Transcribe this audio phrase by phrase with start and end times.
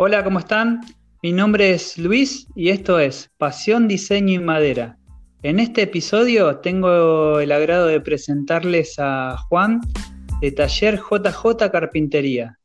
[0.00, 0.82] Hola, ¿cómo están?
[1.24, 4.96] Mi nombre es Luis y esto es Pasión, Diseño y Madera.
[5.42, 9.80] En este episodio tengo el agrado de presentarles a Juan
[10.40, 12.60] de Taller JJ Carpintería.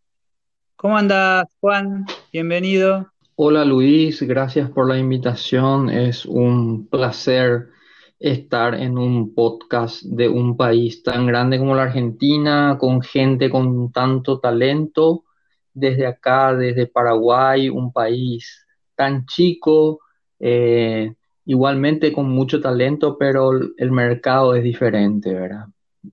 [0.76, 2.06] ¿Cómo andas, Juan?
[2.32, 3.08] Bienvenido.
[3.34, 5.90] Hola Luis, gracias por la invitación.
[5.90, 7.70] Es un placer
[8.20, 13.92] estar en un podcast de un país tan grande como la Argentina, con gente con
[13.92, 15.23] tanto talento
[15.74, 20.00] desde acá, desde Paraguay, un país tan chico,
[20.40, 21.14] eh,
[21.46, 25.66] igualmente con mucho talento, pero el mercado es diferente, ¿verdad?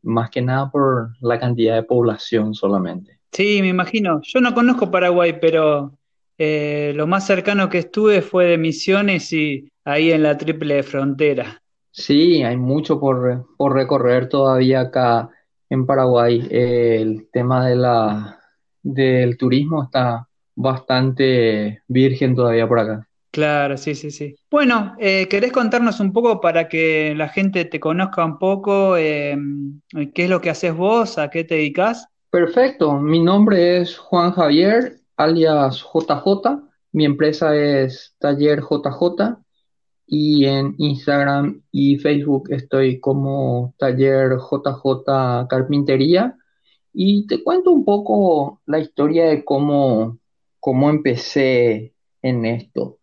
[0.02, 3.18] Más que nada por la cantidad de población solamente.
[3.32, 4.20] Sí, me imagino.
[4.22, 5.92] Yo no conozco Paraguay, pero
[6.38, 11.62] eh, lo más cercano que estuve fue de Misiones y ahí en la triple frontera.
[11.92, 15.28] Sí, hay mucho por, por recorrer todavía acá
[15.68, 16.46] en Paraguay.
[16.50, 18.39] el tema de la,
[18.82, 23.06] del turismo está bastante virgen todavía por acá.
[23.30, 24.34] Claro, sí, sí, sí.
[24.50, 28.96] Bueno, eh, ¿querés contarnos un poco para que la gente te conozca un poco?
[28.96, 29.80] Em,
[30.14, 31.16] ¿Qué es lo que haces vos?
[31.16, 32.08] ¿A qué te dedicas?
[32.30, 36.60] Perfecto, mi nombre es Juan Javier, alias JJ.
[36.92, 39.38] Mi empresa es Taller JJ
[40.06, 46.36] y en Instagram y Facebook estoy como Taller JJ Carpintería.
[46.92, 50.18] Y te cuento un poco la historia de cómo,
[50.58, 52.98] cómo empecé en esto.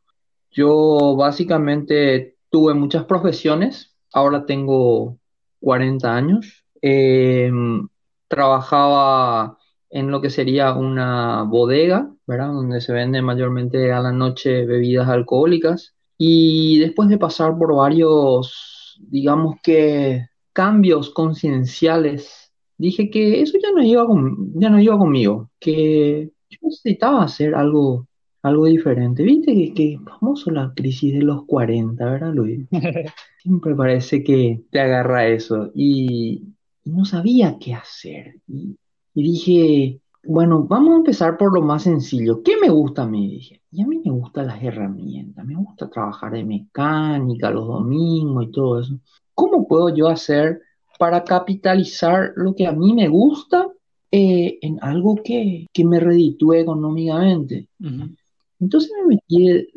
[0.51, 5.17] Yo básicamente tuve muchas profesiones, ahora tengo
[5.61, 6.65] 40 años.
[6.81, 7.87] Em,
[8.27, 9.57] trabajaba
[9.89, 12.47] en lo que sería una bodega, ¿verdad?
[12.47, 15.95] Donde se vende mayormente a la noche bebidas alcohólicas.
[16.17, 22.46] Y después de pasar por varios, digamos que, cambios concienciales
[22.77, 24.05] dije que eso ya no iba,
[24.55, 28.07] ya no iba conmigo, que yo necesitaba hacer algo,
[28.41, 29.23] algo diferente.
[29.23, 32.67] Viste que, que famoso la crisis de los 40, ¿verdad, Luis?
[33.41, 36.53] Siempre parece que te agarra eso y,
[36.87, 38.39] no sabía qué hacer.
[38.47, 38.77] Y,
[39.13, 42.41] dije, bueno, vamos a empezar por lo más sencillo.
[42.43, 43.29] ¿Qué me gusta a mí?
[43.29, 48.45] Dije, y a mí me gustan las herramientas, me gusta trabajar de mecánica los domingos
[48.45, 48.99] y todo eso.
[49.33, 50.61] ¿Cómo puedo yo hacer
[50.97, 53.67] para capitalizar lo que a mí me gusta
[54.11, 57.67] eh, en algo que, me reditúe económicamente.
[58.59, 59.67] Entonces me metí de,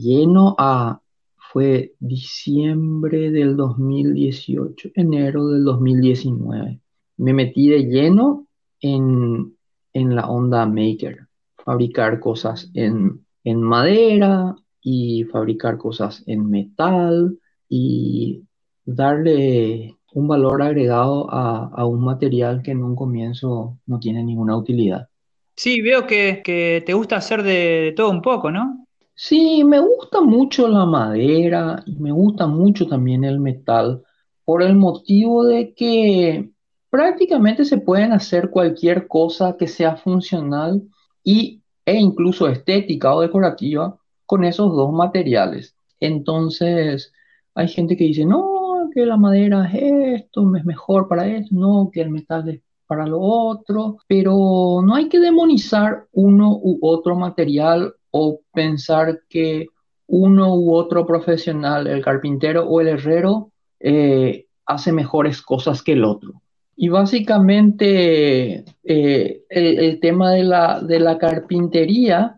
[0.00, 1.00] lleno a,
[1.36, 6.80] fue diciembre del 2018, enero del 2019.
[7.18, 8.46] Me metí de lleno
[8.80, 9.54] en,
[9.94, 11.26] la onda maker,
[11.56, 18.42] fabricar cosas en, en madera y fabricar cosas en metal y
[18.84, 25.08] darle un valor agregado a, un material que en un comienzo no tiene ninguna utilidad.
[25.54, 28.86] Sí, veo que, te gusta hacer de, todo un poco, ¿no?
[29.14, 34.02] Sí, me gusta mucho la madera y me gusta mucho también el metal
[34.44, 36.50] por el motivo de que
[36.88, 40.82] prácticamente se pueden hacer cualquier cosa que sea funcional
[41.24, 45.74] y, e incluso estética o decorativa con esos dos materiales.
[46.00, 47.12] Entonces,
[47.54, 48.57] hay gente que dice, no,
[48.92, 53.06] que la madera es esto, es mejor para esto, no, que el metal es para
[53.06, 59.66] lo otro, pero no hay que demonizar uno u otro material o pensar que
[60.06, 66.04] uno u otro profesional, el carpintero o el herrero, eh, hace mejores cosas que el
[66.04, 66.42] otro.
[66.76, 72.34] Y básicamente eh, el, tema de la, de la carpintería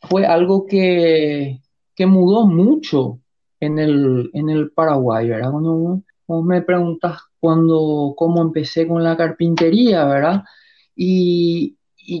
[0.00, 1.60] fue algo que,
[1.94, 3.19] que mudó mucho
[3.60, 5.52] en el, en el Paraguay, ¿verdad?
[5.52, 6.02] Cuando,
[6.42, 10.44] me preguntas cuando, cómo empecé con la carpintería, ¿verdad?
[10.96, 11.76] Y,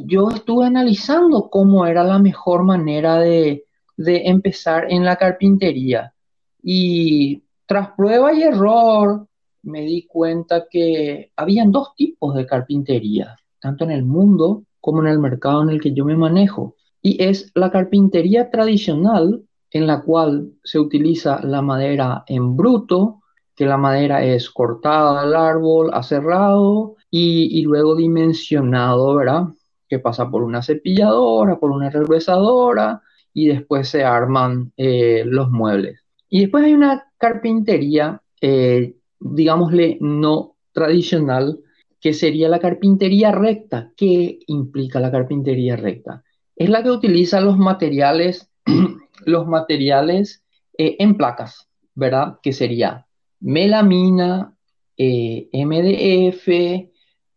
[0.06, 3.64] yo estuve analizando cómo era la mejor manera de,
[3.96, 6.14] empezar en la carpintería.
[6.62, 9.26] Y tras prueba y error,
[9.62, 15.08] me di cuenta que habían dos tipos de carpintería, tanto en el mundo como en
[15.08, 16.76] el mercado en el que yo me manejo.
[17.02, 23.22] Y es la carpintería tradicional, en la cual se utiliza la madera en bruto,
[23.54, 29.44] que la madera es cortada del árbol, aserrado y, y luego dimensionado, ¿verdad?
[29.88, 33.02] Que pasa por una cepilladora, por una regresadora
[33.32, 36.00] y después se arman eh, los muebles.
[36.28, 41.60] Y después hay una carpintería, eh, digámosle, no tradicional,
[42.00, 43.92] que sería la carpintería recta.
[43.96, 46.22] ¿Qué implica la carpintería recta?
[46.56, 48.50] Es la que utiliza los materiales
[49.24, 50.42] los materiales
[50.76, 52.38] eh, en placas, ¿verdad?
[52.42, 53.06] Que sería
[53.40, 54.56] melamina,
[54.96, 56.48] eh, MDF,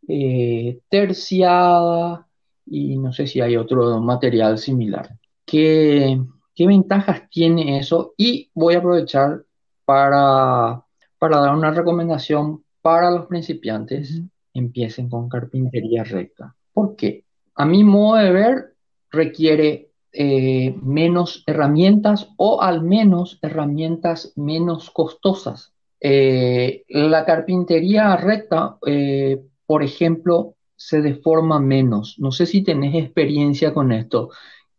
[0.07, 2.27] eh, terciada
[2.65, 5.17] y no sé si hay otro material similar.
[5.45, 6.19] qué,
[6.55, 9.43] qué ventajas tiene eso y voy a aprovechar
[9.85, 10.83] para,
[11.17, 14.21] para dar una recomendación para los principiantes.
[14.53, 16.55] Empiecen con carpintería recta.
[16.73, 17.25] ¿Por qué?
[17.55, 18.75] A mi modo de ver,
[19.09, 25.73] requiere eh, menos herramientas o al menos herramientas menos costosas.
[25.99, 32.19] Eh, la carpintería recta, eh, por ejemplo, se deforma menos.
[32.19, 34.29] No sé si tenés experiencia con esto,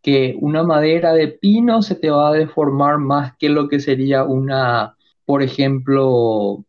[0.00, 4.22] que una madera de pino se te va a deformar más que lo que sería
[4.22, 4.94] una,
[5.24, 6.64] por ejemplo,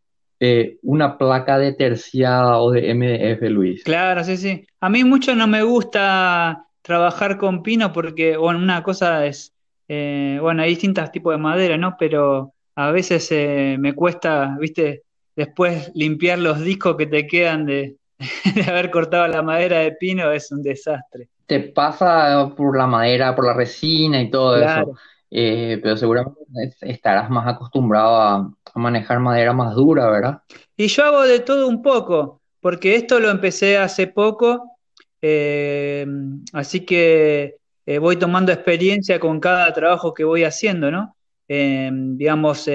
[0.82, 3.84] una placa de terciada o de MDF, Luis.
[3.84, 4.66] Claro, sí, sí.
[4.80, 9.52] A mí mucho no me gusta trabajar con pino porque, bueno, una cosa es,
[9.88, 11.96] eh, bueno, hay distintos tipos de madera, ¿no?
[11.98, 15.02] Pero a veces eh, me cuesta, viste,
[15.34, 17.96] después limpiar los discos que te quedan de,
[18.68, 21.28] haber cortado la madera de pino es un desastre.
[21.46, 24.94] Te pasa por la madera, por la resina y todo eso,
[25.28, 26.36] eh, pero seguramente
[26.82, 30.42] estarás más acostumbrado a, manejar madera más dura, ¿verdad?
[30.76, 34.75] Y yo hago de todo un poco, porque esto lo empecé hace poco
[35.28, 36.06] eh,
[36.52, 41.16] así que eh, voy tomando experiencia con cada trabajo que voy haciendo, ¿no?
[41.48, 42.68] Eh, digamos,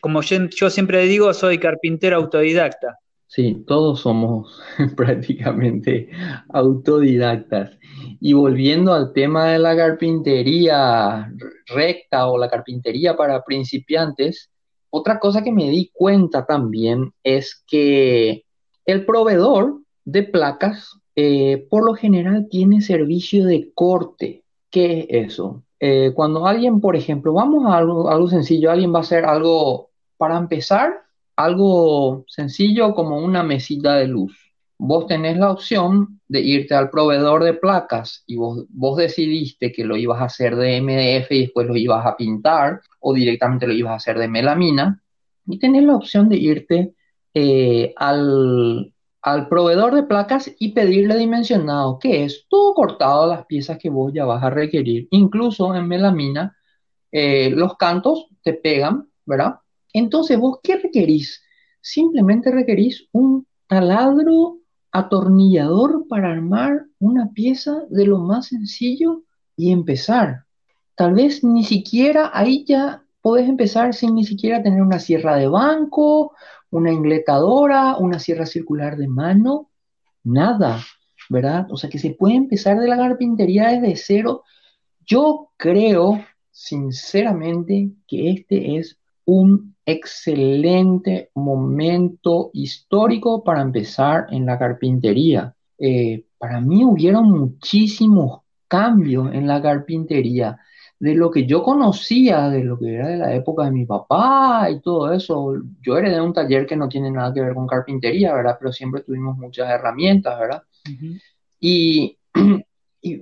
[0.00, 2.98] como yo, siempre digo, soy carpintero autodidacta.
[3.26, 4.60] Sí, todos somos
[4.96, 6.10] prácticamente
[6.50, 7.78] autodidactas.
[8.20, 11.30] Y volviendo al tema de la carpintería
[11.66, 14.50] recta o la carpintería para principiantes,
[14.90, 18.44] otra cosa que me di cuenta también es que
[18.84, 24.44] el proveedor de placas eh, por lo general tiene servicio de corte.
[24.70, 25.64] ¿Qué es eso?
[25.80, 29.90] Eh, cuando alguien, por ejemplo, vamos a algo, algo sencillo, alguien va a hacer algo,
[30.16, 30.92] para empezar,
[31.34, 34.38] algo sencillo como una mesita de luz.
[34.78, 39.96] Vos tenés la opción de irte al proveedor de placas y vos, decidiste que lo
[39.96, 43.90] ibas a hacer de MDF y después lo ibas a pintar o directamente lo ibas
[43.90, 45.02] a hacer de melamina.
[45.46, 46.94] Y tenés la opción de irte
[47.34, 48.92] eh, al,
[49.22, 54.12] al proveedor de placas y pedirle dimensionado, que es todo cortado las piezas que vos
[54.12, 55.08] ya vas a requerir.
[55.10, 56.56] Incluso en melamina,
[57.10, 59.56] eh, los cantos te pegan, ¿verdad?
[59.92, 61.42] Entonces, ¿vos qué requerís?
[61.80, 64.58] Simplemente requerís un taladro
[64.92, 69.22] atornillador para armar una pieza de lo más sencillo
[69.56, 70.44] y empezar.
[70.94, 75.48] Tal vez ni siquiera ahí ya podés empezar sin ni siquiera tener una sierra de
[75.48, 76.32] banco,
[76.70, 79.70] una ingletadora, una sierra circular de mano,
[80.24, 80.80] nada,
[81.28, 81.66] ¿verdad?
[81.70, 84.44] O sea que se puede empezar de la carpintería desde cero.
[85.06, 95.54] Yo creo, sinceramente, que este es un excelente momento histórico para empezar en la carpintería.
[95.78, 100.58] Eh, para mí hubieron muchísimos cambios en la carpintería
[101.00, 104.68] de lo que yo conocía, de lo que era de la época de mi papá
[104.70, 105.54] y todo eso.
[105.80, 108.56] Yo heredé de un taller que no tiene nada que ver con carpintería, ¿verdad?
[108.58, 110.62] Pero siempre tuvimos muchas herramientas, ¿verdad?
[111.60, 112.16] y,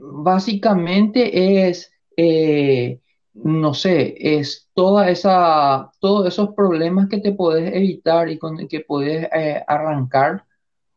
[0.00, 2.98] básicamente es, eh,
[3.34, 8.80] no sé, es toda esa, todos esos problemas que te puedes evitar y con que
[8.80, 10.44] puedes eh, arrancar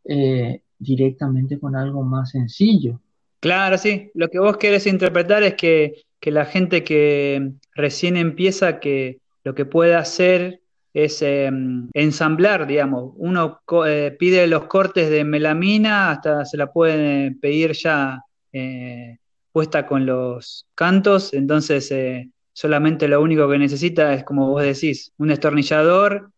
[0.06, 3.02] eh, directamente con algo más sencillo.
[3.42, 4.12] Claro, sí.
[4.14, 9.56] Lo que vos querés interpretar es que que la gente que recién empieza, que lo
[9.56, 10.62] que puede hacer
[10.94, 13.14] es em, ensamblar, digamos.
[13.18, 18.22] Uno eh, pide los cortes de melamina, hasta se la pueden pedir ya
[18.52, 19.18] eh,
[19.52, 25.12] puesta con los cantos, entonces eh, solamente lo único que necesita es, como vos decís,
[25.18, 26.32] un destornillador,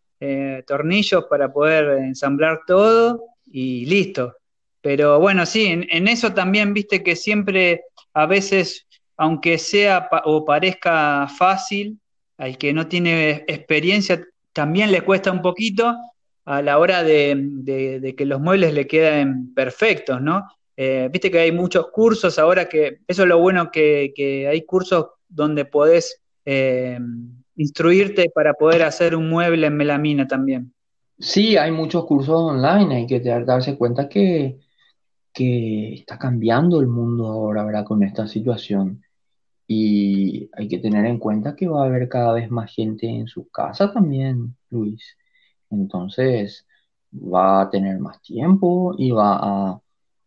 [0.67, 4.35] tornillos para poder ensamblar todo y listo.
[4.79, 8.85] Pero bueno, sí, en eso también viste que siempre a veces
[9.21, 11.99] aunque sea o parezca fácil,
[12.39, 14.19] al que no tiene experiencia
[14.51, 15.95] también le cuesta un poquito
[16.43, 20.47] a la hora de, que los muebles le queden perfectos, ¿no?
[20.75, 25.05] Eh, viste que hay muchos cursos ahora que, eso es lo bueno que, hay cursos
[25.29, 26.97] donde podés eh,
[27.57, 30.73] instruirte para poder hacer un mueble en melamina también.
[31.19, 34.57] Sí, hay muchos cursos online, hay que darse cuenta que,
[35.35, 37.85] está cambiando el mundo ahora, ¿verdad?
[37.85, 39.03] Con esta situación.
[39.73, 43.27] Y hay que tener en cuenta que va a haber cada vez más gente en
[43.27, 45.17] su casa también, Luis.
[45.69, 46.67] Entonces
[47.13, 49.81] va a tener más tiempo y va a,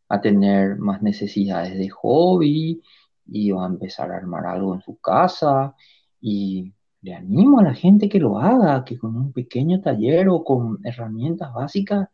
[0.08, 2.82] a tener más necesidades de hobby
[3.26, 5.74] y va a empezar a armar algo en su casa.
[6.22, 6.72] Y
[7.02, 10.78] le animo a la gente que lo haga, que con un pequeño taller o con
[10.84, 12.08] herramientas básicas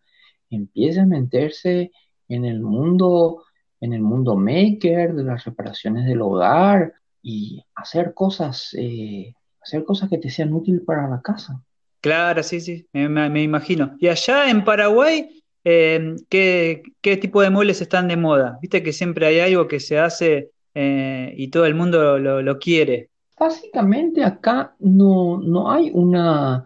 [0.50, 1.92] empiece a meterse
[2.28, 3.44] en el mundo,
[3.80, 10.08] en el mundo maker, de las reparaciones del hogar, y hacer cosas, eh, hacer cosas
[10.08, 11.62] que te sean útiles para la casa.
[12.00, 13.96] Claro, sí, sí, me, imagino.
[13.98, 16.82] Y allá en Paraguay, eh, ¿qué,
[17.20, 18.58] tipo de muebles están de moda?
[18.62, 23.10] Viste que siempre hay algo que se hace eh, y todo el mundo lo, quiere.
[23.38, 26.64] Básicamente acá no, no hay una,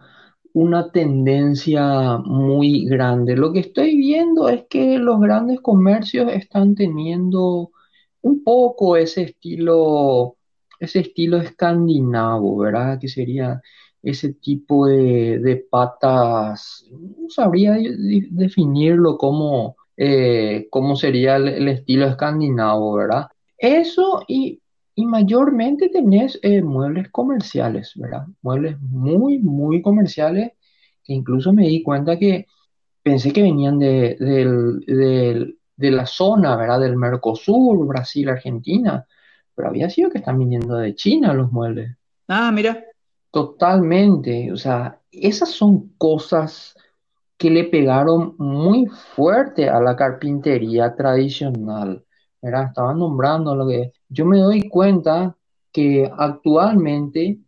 [0.53, 3.35] una tendencia muy grande.
[3.35, 7.71] Lo que estoy viendo es que los grandes comercios están teniendo
[8.21, 10.34] un poco ese estilo,
[10.85, 12.99] ese estilo escandinavo, ¿verdad?
[12.99, 13.61] Que sería
[14.01, 17.75] ese tipo de, patas, no sabría
[18.29, 23.27] definirlo como, eh, sería el, estilo escandinavo, ¿verdad?
[23.57, 24.61] Eso y,
[24.97, 28.27] mayormente tenés eh, muebles comerciales, ¿verdad?
[28.41, 30.53] Muebles muy, muy comerciales
[31.03, 32.45] que incluso me di cuenta que
[33.03, 34.15] pensé que venían de,
[35.77, 36.79] de la zona, ¿verdad?
[36.79, 39.05] Del Mercosur, Brasil, Argentina,
[39.55, 41.95] pero había sido que están viniendo de China los muebles.
[42.27, 42.83] Ah, mira.
[43.31, 46.75] Totalmente, o sea, esas son cosas
[47.37, 52.05] que le pegaron muy fuerte a la carpintería tradicional,
[52.41, 52.67] ¿verdad?
[52.67, 55.35] Estaban nombrando lo que yo me doy cuenta
[55.71, 57.39] que actualmente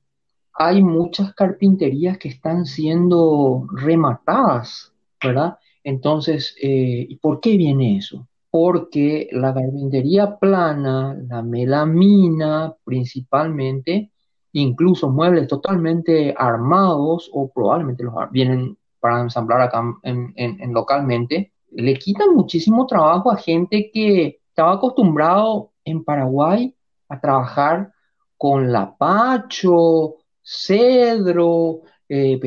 [0.53, 4.91] hay muchas carpinterías que están siendo rematadas,
[5.23, 5.57] ¿verdad?
[5.83, 8.27] Entonces, eh, ¿y por qué viene eso?
[8.59, 14.11] Porque la carpintería plana, la melamina principalmente,
[14.53, 22.33] incluso muebles totalmente armados o probablemente los vienen para ensamblar acá en, localmente, le quitan
[22.33, 26.75] muchísimo trabajo a gente que estaba acostumbrado en Paraguay
[27.09, 27.93] a trabajar
[28.39, 32.39] con lapacho, cedro, eh,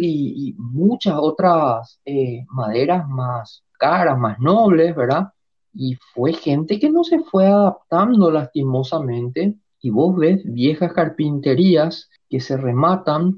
[0.00, 5.28] y, muchas otras eh, maderas más caras, más nobles, ¿verdad?
[5.74, 12.40] Y fue gente que no se fue adaptando lastimosamente y vos ves viejas carpinterías que
[12.40, 13.36] se rematan,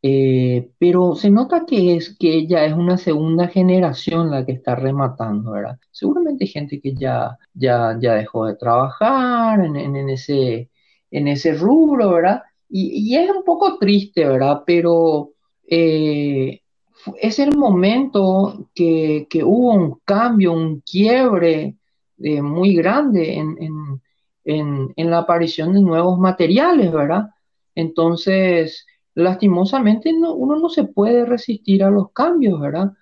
[0.00, 4.74] eh, pero se nota que es que ella es una segunda generación la que está
[4.74, 5.78] rematando, ¿verdad?
[5.90, 10.70] Seguramente gente que ya, ya, ya dejó de trabajar en, ese,
[11.10, 12.42] en ese rubro, ¿verdad?
[12.70, 14.62] Y, es un poco triste, ¿verdad?
[14.64, 15.32] Pero
[15.68, 16.61] eh,
[17.20, 21.76] es el momento que, hubo un cambio, un quiebre
[22.18, 24.00] eh, muy grande en
[24.44, 27.30] en, la aparición de nuevos materiales, ¿verdad?
[27.74, 32.92] Entonces, lastimosamente uno no se puede resistir a los cambios, ¿verdad?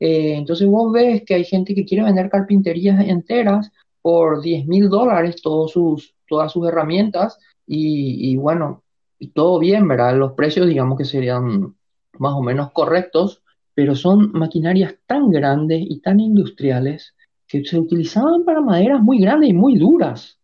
[0.00, 3.70] Eh, entonces vos ves que hay gente que quiere vender carpinterías enteras
[4.02, 8.84] por 10 mil dólares sus, todas sus herramientas y, bueno,
[9.18, 10.16] y todo bien, ¿verdad?
[10.16, 11.74] Los precios digamos que serían
[12.18, 13.42] más o menos correctos,
[13.76, 17.14] pero son maquinarias tan grandes y tan industriales
[17.46, 20.38] que se utilizaban para maderas muy grandes y muy duras.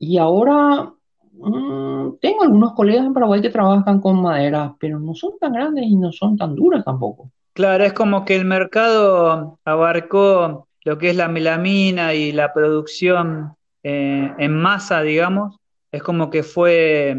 [0.00, 0.92] Y ahora
[1.32, 5.84] mm, tengo algunos colegas en Paraguay que trabajan con madera, pero no son tan grandes
[5.86, 7.30] y no son tan duras tampoco.
[7.52, 13.54] Claro, es como que el mercado abarcó lo que es la melamina y la producción
[13.84, 15.56] eh, en masa, digamos.
[15.92, 17.16] Es como que fue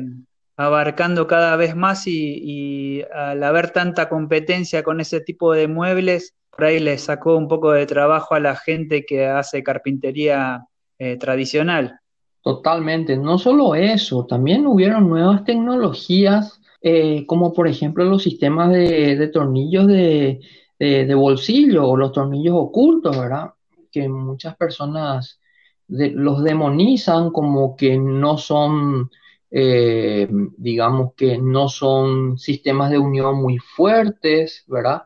[0.55, 6.65] abarcando cada vez más y, al haber tanta competencia con ese tipo de muebles, por
[6.65, 10.67] ahí le sacó un poco de trabajo a la gente que hace carpintería
[10.99, 11.99] eh, tradicional.
[12.43, 19.29] Totalmente, no solo eso, también hubieron nuevas tecnologías, eh, como por ejemplo los sistemas de,
[19.33, 20.39] tornillos de,
[21.15, 23.51] bolsillo o los tornillos ocultos, ¿verdad?
[23.89, 25.39] Que muchas personas
[25.87, 29.09] los demonizan como que no son,
[29.55, 35.03] eh, digamos que no son sistemas de unión muy fuertes, ¿verdad?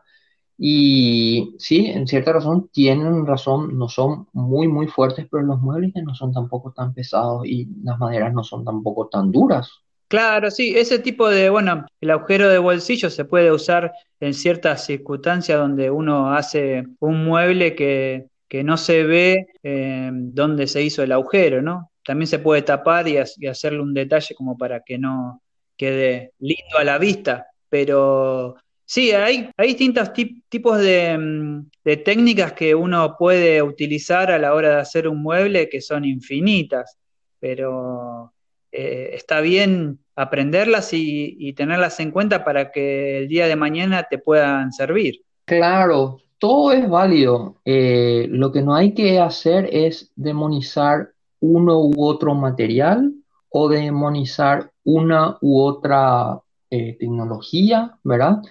[0.56, 5.92] Y sí, en cierta razón tienen razón, no son muy, muy fuertes, pero los muebles
[6.02, 9.70] no son tampoco tan pesados y las maderas no son tampoco tan duras.
[10.08, 14.86] Claro, sí, ese tipo de, bueno, el agujero de bolsillo se puede usar en ciertas
[14.86, 18.30] circunstancias donde uno hace un mueble que,
[18.64, 21.87] no se ve eh, dónde se hizo el agujero, ¿no?
[22.08, 25.42] También se puede tapar y, hacerle un detalle como para que no
[25.76, 30.14] quede lindo a la vista, pero Sí, hay, hay distintos
[30.48, 35.68] tipos mm, de, técnicas que uno puede utilizar a la hora de hacer un mueble
[35.68, 36.96] que son infinitas,
[37.38, 38.32] pero
[38.72, 44.16] eh, está bien aprenderlas y, tenerlas en cuenta para que el día de mañana te
[44.16, 45.20] puedan servir.
[45.44, 47.60] Claro, todo es válido.
[47.66, 53.14] Eh, lo que no hay que hacer es demonizar uno u otro material
[53.50, 56.40] o demonizar una u otra
[56.70, 58.42] eh, tecnología, ¿verdad?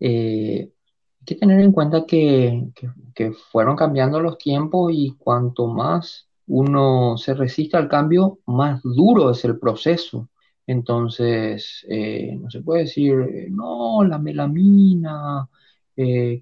[0.00, 0.70] Eh,
[1.20, 2.72] hay que tener en cuenta que,
[3.50, 9.44] fueron cambiando los tiempos y cuanto más uno se resiste al cambio, más duro es
[9.44, 10.28] el proceso.
[10.66, 13.14] Entonces, eh, no se puede decir,
[13.50, 15.48] no, la melamina,
[15.94, 16.40] que,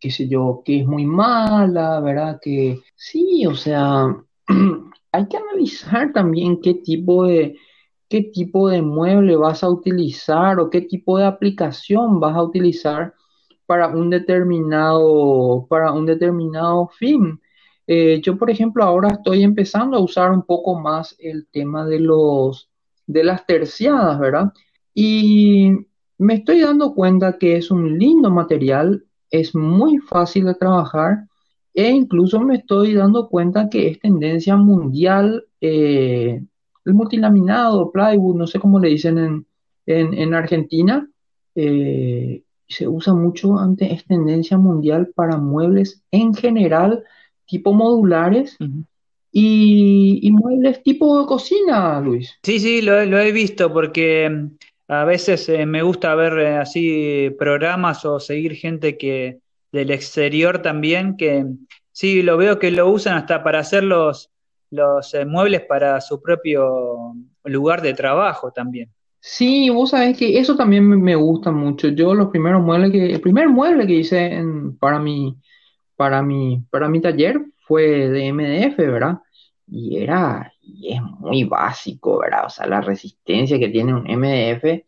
[0.00, 2.40] qué sé yo, que es muy mala, ¿verdad?
[2.42, 4.16] Que sí, o sea,
[5.12, 7.56] hay que analizar también qué tipo de,
[8.08, 13.14] qué tipo de mueble vas a utilizar o qué tipo de aplicación vas a utilizar
[13.66, 17.40] para un determinado, para un determinado fin.
[17.86, 22.00] Eh, yo, por ejemplo, ahora estoy empezando a usar un poco más el tema de
[22.00, 22.70] los,
[23.06, 24.52] de las terciadas, ¿verdad?
[24.94, 25.70] Y
[26.18, 31.26] me estoy dando cuenta que es un lindo material, es muy fácil de trabajar
[31.74, 36.42] e incluso me estoy dando cuenta que es tendencia mundial eh,
[36.84, 39.46] el multilaminado, plywood, no sé cómo le dicen en,
[39.86, 41.08] en, Argentina,
[41.54, 47.04] eh, se usa mucho, ante, es tendencia mundial para muebles en general,
[47.46, 48.56] tipo modulares.
[49.30, 52.38] y, muebles tipo cocina, Luis.
[52.42, 54.46] Sí, sí, lo, he visto porque mm,
[54.88, 59.41] a veces eh, me gusta ver así programas o seguir gente que
[59.72, 61.46] del exterior también, que
[61.90, 64.30] sí, lo veo que lo usan hasta para hacer los,
[64.70, 67.14] los eh, muebles para su propio
[67.44, 68.90] lugar de trabajo también.
[69.20, 71.88] Sí, vos sabés que eso también me gusta mucho.
[71.88, 74.42] Yo los primeros muebles que, el primer mueble que hice
[74.80, 75.36] para mi,
[75.96, 79.20] para mi, para mi taller fue de MDF, ¿verdad?
[79.68, 82.46] Y era, y es muy básico, ¿verdad?
[82.46, 84.84] O sea, la resistencia que tiene un MDF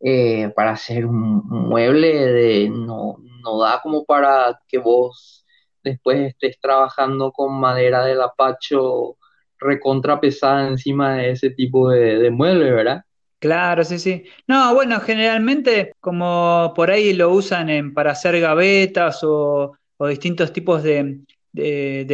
[0.00, 5.46] eh, para hacer un, mueble de, no, no da como para que vos
[5.82, 9.16] después estés trabajando con madera del apacho
[9.58, 13.04] recontra pesada encima de ese tipo de, de mueble, ¿verdad?
[13.38, 14.24] Claro, sí, sí.
[14.46, 19.76] No, bueno, generalmente como por ahí lo usan en, para hacer gavetas o,
[20.08, 21.20] distintos tipos de,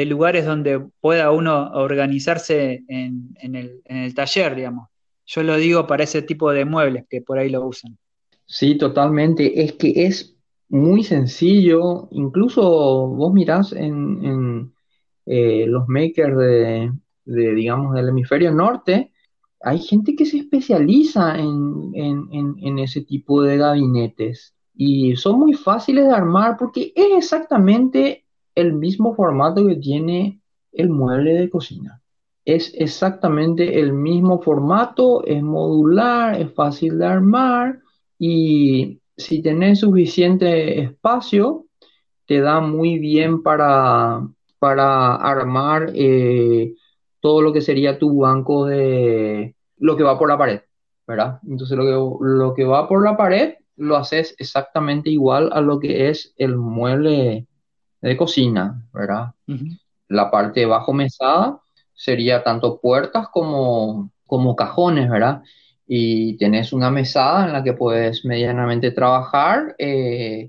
[0.06, 4.88] lugares donde pueda uno organizarse en, el, en el taller, digamos.
[5.24, 7.96] Yo lo digo para ese tipo de muebles que por ahí lo usan.
[8.46, 9.62] Sí, totalmente.
[9.62, 10.31] Es que es
[10.72, 12.08] muy sencillo.
[12.12, 12.62] Incluso
[13.08, 14.72] vos mirás en,
[15.26, 16.92] eh, los makers de,
[17.24, 19.12] de, digamos, del hemisferio norte,
[19.60, 26.12] hay gente que se especializa en, ese tipo de gabinetes y son muy fáciles de
[26.12, 30.40] armar porque es exactamente el mismo formato que tiene
[30.72, 32.02] el mueble de cocina.
[32.44, 37.80] Es exactamente el mismo formato, es modular, es fácil de armar
[38.18, 41.66] y si tenés suficiente espacio,
[42.26, 44.26] te da muy bien para,
[44.58, 46.74] para armar eh,
[47.20, 50.60] todo lo que sería tu banco de lo que va por la pared,
[51.06, 51.40] ¿verdad?
[51.48, 55.78] Entonces lo que, lo que va por la pared lo haces exactamente igual a lo
[55.80, 57.46] que es el mueble
[58.00, 59.32] de cocina, ¿verdad?
[60.08, 61.60] La parte bajo mesada
[61.94, 65.42] sería tanto puertas como, como cajones, ¿verdad?
[65.94, 70.48] Y tenés una mesada en la que puedes medianamente trabajar eh,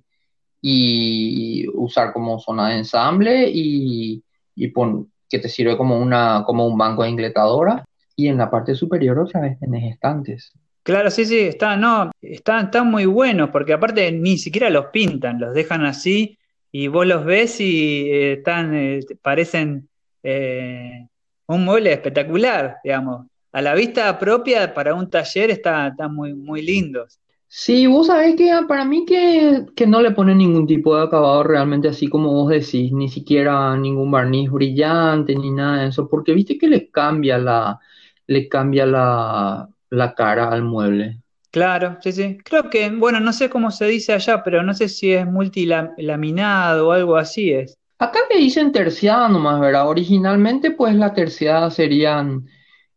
[0.62, 4.24] y usar como zona de ensamble y,
[4.56, 7.84] y pon, que te sirve como, una, como un banco de ingletadora.
[8.16, 10.54] Y en la parte superior otra vez tenés estantes.
[10.82, 15.42] Claro, sí, sí, está, no, están, están muy buenos, porque aparte ni siquiera los pintan,
[15.42, 16.38] los dejan así
[16.72, 19.90] y vos los ves y eh, están, eh, parecen
[20.24, 23.28] un mueble espectacular, digamos.
[23.54, 27.20] A la vista propia para un taller está muy, muy lindos.
[27.56, 31.88] Sí, vos sabés que para mí que, no le ponen ningún tipo de acabado realmente
[31.88, 36.58] así como vos decís, ni siquiera ningún barniz brillante ni nada de eso, porque viste
[36.58, 37.80] que le cambia la,
[38.26, 41.20] le cambia la, la cara al mueble.
[41.52, 42.40] Claro, sí, sí.
[42.44, 46.88] Creo que, bueno, no sé cómo se dice allá, pero no sé si es multilaminado
[46.88, 47.78] o algo así es.
[48.00, 49.88] Acá le dicen terciada nomás, ¿verdad?
[49.88, 52.48] Originalmente, pues la terciada serían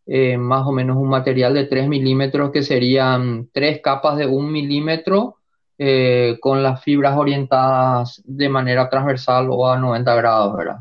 [0.09, 4.49] eh, más o menos un material de 3 milímetros que serían tres capas de 1
[4.49, 5.39] milímetro
[5.79, 10.77] eh, con las fibras orientadas de manera transversal o a 90 grados, ¿verdad?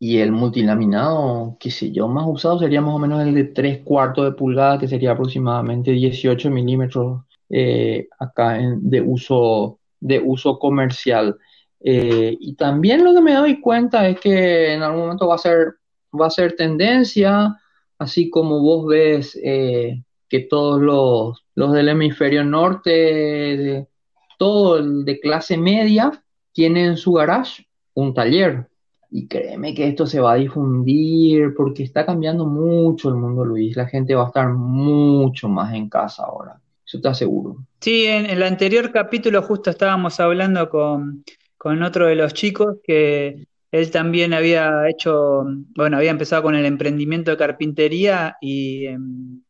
[0.00, 3.82] Y el multilaminado, qué sé yo, más usado sería más o menos el de 3
[3.84, 11.36] cuartos de pulgada, que sería aproximadamente 18 milímetros eh, acá de, uso, de uso comercial.
[11.80, 15.74] y también lo que me doy cuenta es que en algún momento va a ser,
[16.12, 17.56] va a ser tendencia
[18.02, 23.86] así como vos ves eh, que todos los, del hemisferio norte, de,
[24.38, 26.10] todo el de clase media,
[26.52, 28.68] tienen en su garage un taller.
[29.10, 33.76] Y créeme que esto se va a difundir porque está cambiando mucho el mundo, Luis.
[33.76, 36.58] La gente va a estar mucho más en casa ahora.
[36.84, 37.58] Eso te aseguro.
[37.80, 41.24] Sí, en el anterior capítulo justo estábamos hablando con,
[41.58, 46.66] con otro de los chicos que él también había hecho, bueno, había empezado con el
[46.66, 49.42] emprendimiento de carpintería y, em,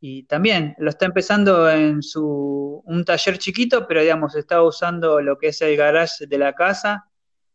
[0.00, 5.38] y también lo está empezando en su, un taller chiquito, pero digamos, estaba usando lo
[5.38, 7.06] que es el garage de la casa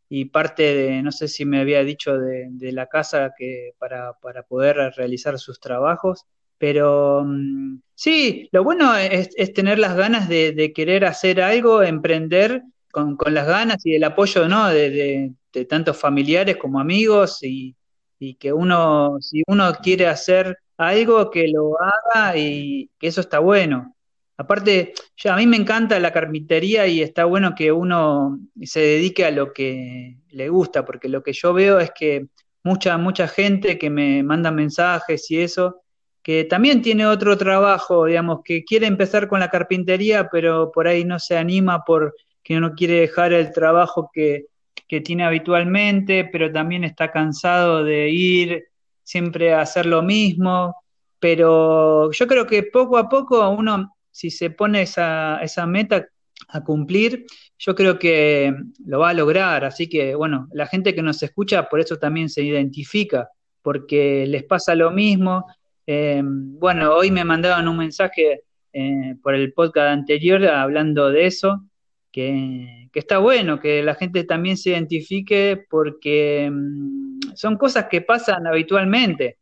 [0.09, 4.43] y parte de, no sé si me había dicho, de, la casa que para, para,
[4.43, 6.25] poder realizar sus trabajos.
[6.57, 13.15] Pero mm, sí, lo bueno es, tener las ganas de, querer hacer algo, emprender con,
[13.27, 14.67] las ganas y el apoyo ¿no?
[14.69, 15.33] de,
[15.67, 17.75] tantos familiares como amigos y,
[18.19, 23.39] y que uno, si uno quiere hacer algo, que lo haga y que eso está
[23.39, 23.95] bueno.
[24.37, 24.93] Aparte,
[25.25, 29.51] a mí me encanta la carpintería y está bueno que uno se dedique a lo
[29.51, 32.27] que le gusta, porque lo que yo veo es que
[32.63, 35.81] mucha, mucha gente que me manda mensajes y eso,
[36.23, 41.03] que también tiene otro trabajo, digamos, que quiere empezar con la carpintería, pero por ahí
[41.03, 44.45] no se anima porque no quiere dejar el trabajo que,
[44.89, 48.65] que tiene habitualmente, pero también está cansado de ir
[49.03, 50.75] siempre a hacer lo mismo.
[51.19, 56.07] Pero yo creo que poco a poco uno si se pone esa, esa meta
[56.47, 57.25] a cumplir,
[57.57, 58.53] yo creo que
[58.85, 59.63] lo va a lograr.
[59.63, 63.29] Así que, bueno, la gente que nos escucha por eso también se identifica,
[63.61, 65.45] porque les pasa lo mismo.
[65.85, 71.68] Eh, bueno, hoy me mandaban un mensaje eh, por el podcast anterior hablando de eso,
[72.11, 78.47] que, está bueno, que la gente también se identifique porque mm, son cosas que pasan
[78.47, 79.39] habitualmente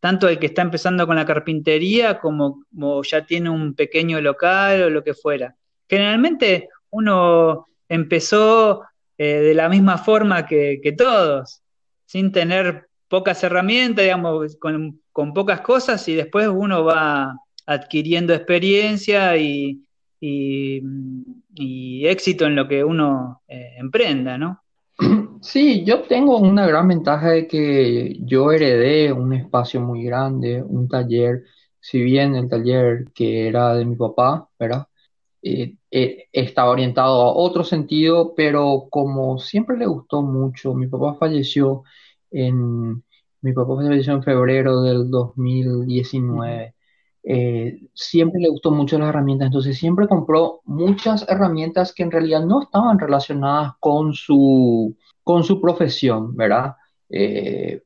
[0.00, 2.64] tanto el que está empezando con la carpintería como,
[3.02, 5.54] ya tiene un pequeño local o lo que fuera.
[5.88, 8.82] Generalmente uno empezó
[9.18, 11.62] eh, de la misma forma que, todos,
[12.06, 15.00] sin tener pocas herramientas, digamos, con,
[15.34, 19.82] pocas cosas y después uno va adquiriendo experiencia y,
[22.06, 24.60] éxito en lo que uno eh, emprenda, ¿no?
[25.42, 30.86] Sí, yo tengo una gran ventaja de que yo heredé un espacio muy grande, un
[30.86, 31.44] taller,
[31.80, 34.86] si bien el taller que era de mi papá, ¿verdad?
[35.42, 41.14] Eh, eh, estaba orientado a otro sentido, pero como siempre le gustó mucho, mi papá
[41.18, 41.84] falleció
[42.30, 43.02] en,
[43.40, 46.74] mi papá falleció en febrero del 2019.
[47.22, 52.44] Eh, siempre le gustó mucho las herramientas, entonces siempre compró muchas herramientas que en realidad
[52.44, 56.76] no estaban relacionadas con su, con su profesión, ¿verdad?
[57.10, 57.82] Eh,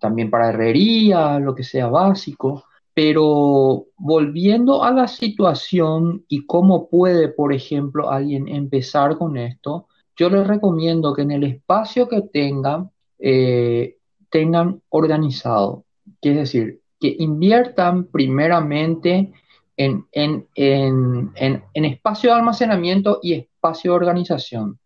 [0.00, 2.64] también para herrería, lo que sea básico.
[2.94, 10.28] Pero volviendo a la situación y cómo puede, por ejemplo, alguien empezar con esto, yo
[10.28, 13.96] les recomiendo que en el espacio que tengan, eh,
[14.28, 15.84] tengan organizado.
[16.20, 19.32] Es decir, que inviertan primeramente
[19.76, 20.06] en,
[21.74, 24.78] espacio de almacenamiento y espacio de organización.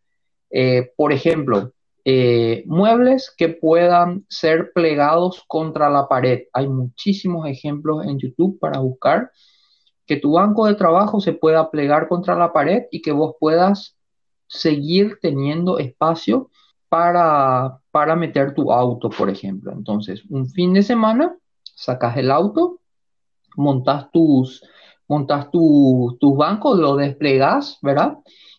[0.48, 1.72] Eh, por ejemplo,
[2.06, 6.44] eh, muebles que puedan ser plegados contra la pared.
[6.54, 9.30] Hay muchísimos ejemplos en YouTube para buscar
[10.06, 13.94] que tu banco de trabajo se pueda plegar contra la pared y que vos puedas
[14.46, 16.48] seguir teniendo espacio
[16.88, 19.70] para, para meter tu auto, por ejemplo.
[19.72, 21.36] Entonces, un fin de semana
[21.76, 22.80] sacas el auto,
[23.56, 24.64] montas tus,
[25.06, 28.18] montas tus bancos, lo desplegas, ¿verdad?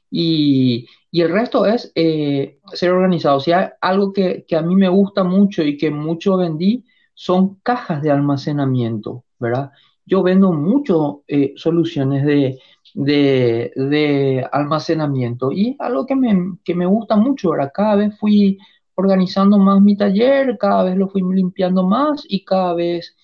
[0.10, 3.38] Y, el resto es eh, ser organizado.
[3.38, 8.04] O sea, algo que, a mí me gusta mucho y que mucho vendí son cajas
[8.04, 9.72] de almacenamiento, ¿verdad?
[10.06, 12.60] Yo vendo mucho eh, soluciones de,
[12.94, 17.72] de, almacenamiento y algo que me, que me gusta mucho, ¿verdad?
[17.74, 18.60] Cada vez fui
[18.98, 23.16] organizando más mi taller, cada vez lo fui limpiando más y cada vez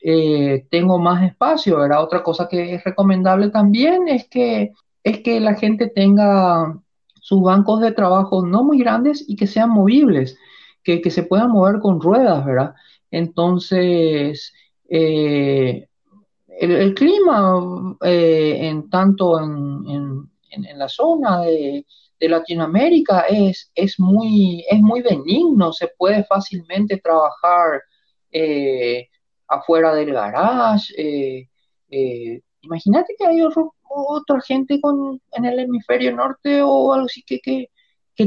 [0.00, 1.78] eh, tengo más espacio.
[1.78, 2.04] ¿verdad?
[2.04, 6.80] Otra cosa que es recomendable también es que, es que la gente tenga
[7.20, 10.38] sus bancos de trabajo no muy grandes y que sean movibles,
[10.84, 12.74] que, se puedan mover con ruedas, ¿verdad?
[13.10, 14.54] Entonces,
[14.88, 15.88] eh,
[16.46, 21.84] el, clima, eh, en tanto en, en la zona de,
[22.20, 27.82] de Latinoamérica es, es, muy, es muy benigno, se puede fácilmente trabajar
[28.30, 29.08] eh,
[29.46, 30.92] afuera del garage.
[30.96, 31.48] Eh,
[31.90, 37.40] eh, imagínate que hay otra gente con, en el hemisferio norte o algo así que,
[37.40, 37.68] que,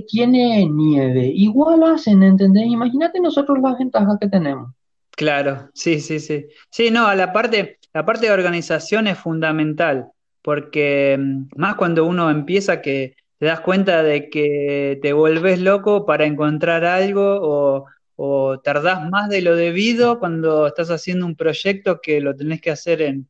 [0.07, 1.31] tiene nieve.
[1.35, 2.65] Igual hacen, ¿entendés?
[2.65, 4.71] Imagínate nosotros las ventajas que tenemos.
[5.11, 6.47] Claro, sí, sí, sí.
[6.69, 10.09] Sí, no, la parte, la parte de organización es fundamental,
[10.41, 16.05] porque mm, más cuando uno empieza que te das cuenta de que te volvés loco
[16.05, 22.01] para encontrar algo o, o tardás más de lo debido cuando estás haciendo un proyecto
[22.03, 23.27] que lo tenés que hacer en,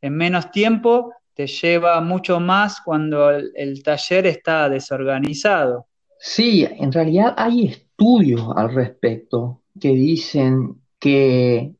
[0.00, 5.86] menos tiempo, te lleva mucho más cuando el, taller está desorganizado.
[6.18, 11.72] Sí, en realidad hay estudios al respecto que dicen que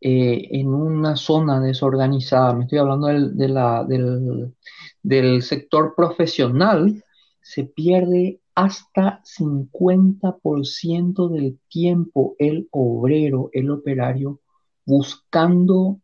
[0.00, 3.08] eh, en una zona desorganizada, me estoy hablando
[5.02, 7.02] del, sector profesional,
[7.48, 14.40] se pierde hasta 50% del tiempo el obrero, el operario,
[14.84, 15.98] buscando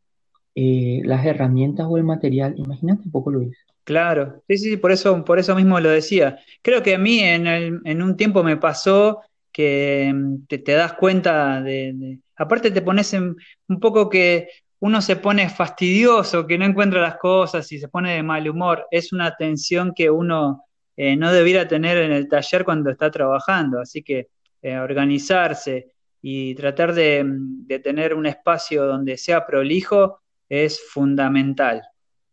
[0.54, 2.54] eh, las herramientas o el material.
[2.56, 3.54] Imagínate un poco, Luis.
[3.84, 6.38] Claro, sí, sí, por eso, por eso mismo lo decía.
[6.62, 9.20] Creo que a mí en, en un tiempo me pasó
[9.52, 13.36] que mm, te, das cuenta de, Aparte te pones en,
[13.68, 14.48] un poco que
[14.80, 18.86] uno se pone fastidioso, que no encuentra las cosas y se pone de mal humor.
[18.90, 20.64] Es una tensión que uno
[20.96, 23.80] eh, no debiera tener en el taller cuando está trabajando.
[23.80, 24.28] Así que
[24.62, 31.82] eh, organizarse y tratar de, mm, de tener un espacio donde sea prolijo es fundamental.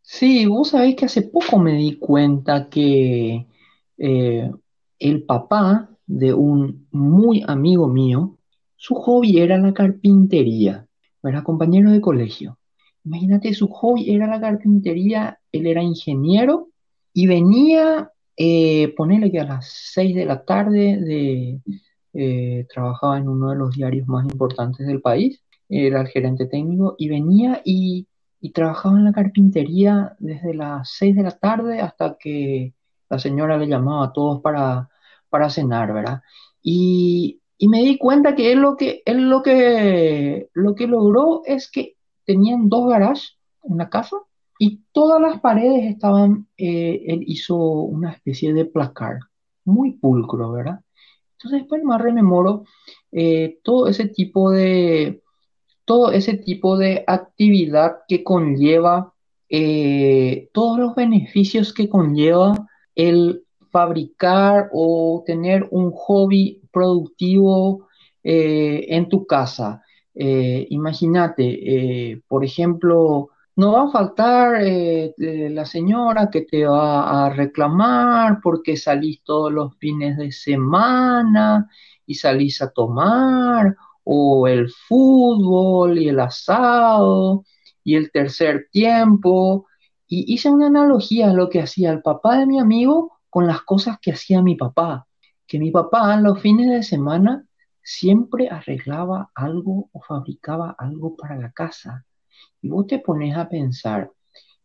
[0.02, 3.48] Sí, vos sabés que hace poco me di cuenta que
[3.98, 4.52] eh,
[5.00, 8.38] el papá de un muy amigo mío,
[8.76, 10.88] su hobby era la carpintería,
[11.24, 12.58] era compañero de colegio.
[13.06, 16.70] Imagínate, su hobby era la carpintería, él era ingeniero
[17.14, 18.12] y venía,
[18.44, 21.62] eh, ponerle que a las 6 de la tarde de,
[22.14, 26.96] eh, trabajaba en uno de los diarios más importantes del país, era el gerente técnico,
[26.98, 28.08] y venía y
[28.54, 32.74] trabajaba en la carpintería desde las 6 de la tarde hasta que
[33.10, 34.90] la señora le llamaba a todos para,
[35.30, 36.22] para cenar, ¿verdad?
[36.64, 37.38] Y,
[37.70, 42.70] me di cuenta que él lo que, lo que, lo que logró es que tenían
[42.70, 44.18] dos garages en la casa
[44.62, 49.18] y todas las paredes estaban, eh, él hizo una especie de placar,
[49.66, 50.82] muy pulcro, ¿verdad?
[51.32, 52.66] Entonces después más rememoro
[53.12, 55.24] eh, todo ese tipo de,
[55.84, 59.16] todo ese tipo de actividad que conlleva,
[59.50, 62.54] eh, todos los beneficios que conlleva
[62.94, 67.88] el fabricar o tener un hobby productivo
[68.24, 69.82] en tu casa.
[70.14, 74.62] Imagínate, por ejemplo, no va a faltar
[75.18, 81.70] la señora que te va a reclamar porque salís todos los fines de semana
[82.06, 87.44] y salís a tomar o el fútbol y el asado
[87.84, 89.68] y el tercer tiempo.
[90.08, 93.62] Y hice una analogía a lo que hacía el papá de mi amigo con las
[93.62, 95.08] cosas que hacía mi papá.
[95.48, 97.46] Que mi papá en los fines de semana
[97.84, 102.06] siempre arreglaba algo o fabricaba algo para la casa.
[102.62, 104.12] Y vos te pones a pensar,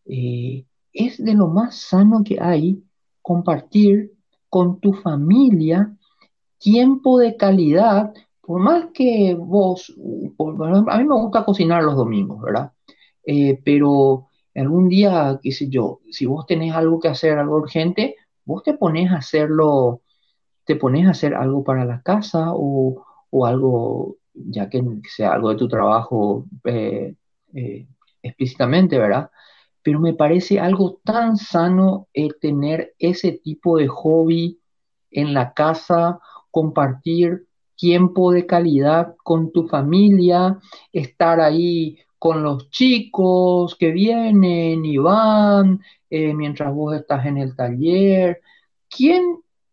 [0.04, 2.82] eh, es de lo más sano que hay
[3.22, 4.12] compartir
[4.48, 5.94] con tu familia
[6.58, 8.12] tiempo de calidad
[8.46, 12.72] por más que vos, a mí me gusta cocinar los domingos, ¿verdad?
[13.24, 18.14] Eh, pero algún día, qué sé yo, si vos tenés algo que hacer, algo urgente,
[18.44, 20.02] vos te pones a hacerlo,
[20.64, 23.04] te pones a hacer algo para la casa o,
[23.44, 27.16] algo, ya que sea algo de tu trabajo eh,
[27.56, 27.86] eh,
[28.22, 29.30] explícitamente, ¿verdad?
[29.82, 32.08] Pero me parece algo tan sano
[32.40, 34.60] tener ese tipo de hobby
[35.10, 40.58] en la casa, compartir tiempo de calidad con tu familia,
[40.92, 47.54] estar ahí con los chicos que vienen y van eh, mientras vos estás en el
[47.54, 48.40] taller.
[48.88, 49.22] ¿Quién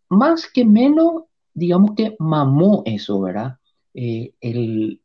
[0.10, 3.58] más que menos, digamos que mamó eso, ¿verdad?
[3.94, 5.00] Eh, el,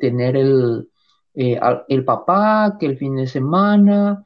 [0.00, 0.88] tener el,
[1.34, 4.24] eh, el papá que el fin de semana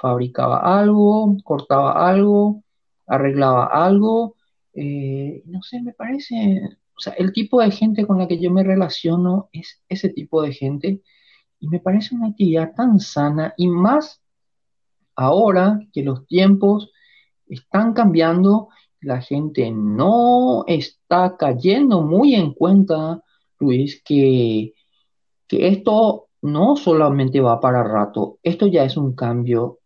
[0.00, 2.62] fabricaba algo, cortaba algo,
[3.06, 4.36] arreglaba algo.
[4.74, 8.62] no sé, me parece o sea, el tipo de gente con la que yo me
[8.62, 11.02] relaciono es ese tipo de gente
[11.58, 14.22] y me parece una actividad tan sana y más
[15.16, 16.90] ahora que los tiempos
[17.46, 18.68] están cambiando,
[19.00, 23.22] la gente no está cayendo muy en cuenta,
[23.58, 24.72] Luis, que,
[25.46, 29.80] que esto no solamente va para rato, esto ya es un cambio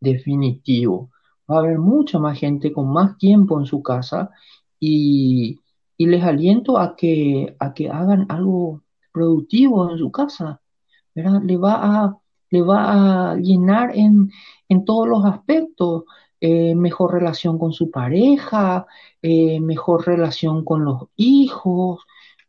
[0.00, 1.10] definitivo.
[1.50, 4.30] Va a haber mucha más gente con más tiempo en su casa
[4.80, 5.58] y
[5.98, 8.82] les aliento a que, a que hagan algo
[9.12, 10.60] productivo en su casa,
[11.14, 11.42] ¿verdad?
[11.44, 12.18] Le va a,
[12.50, 14.30] le va a llenar en,
[14.84, 16.04] todos los aspectos,
[16.40, 18.86] eh, mejor relación con su pareja,
[19.22, 22.02] eh, mejor relación con los hijos,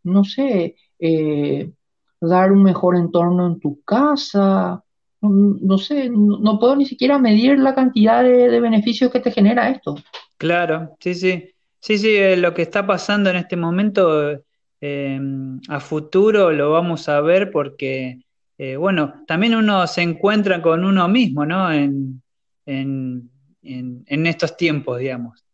[0.03, 1.71] no sé, eh,
[2.21, 4.83] dar un mejor entorno en tu casa,
[5.21, 9.95] no, sé, no, puedo ni siquiera medir la cantidad de, beneficios que te genera esto.
[10.37, 11.53] Claro, sí, sí.
[11.81, 14.37] Sí, sí, eh, lo que está pasando en este momento
[14.81, 15.19] eh,
[15.69, 18.19] a futuro lo vamos a ver porque,
[18.57, 21.71] eh, bueno, también uno se encuentra con uno mismo, ¿no?
[21.71, 22.21] En,
[22.65, 23.29] en,
[23.63, 25.45] en, estos tiempos, digamos.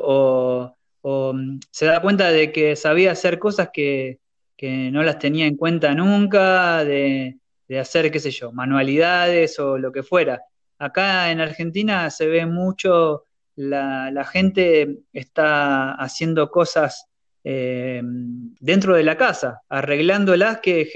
[0.00, 4.20] O, o mm, se da cuenta de que sabía hacer cosas que,
[4.58, 9.78] que no las tenía en cuenta nunca, de, de, hacer, qué sé yo, manualidades o
[9.78, 10.42] lo que fuera.
[10.78, 13.22] Acá en Argentina se ve mucho,
[13.54, 17.06] la, gente está haciendo cosas
[17.44, 20.86] eh, dentro de la casa, arreglándolas que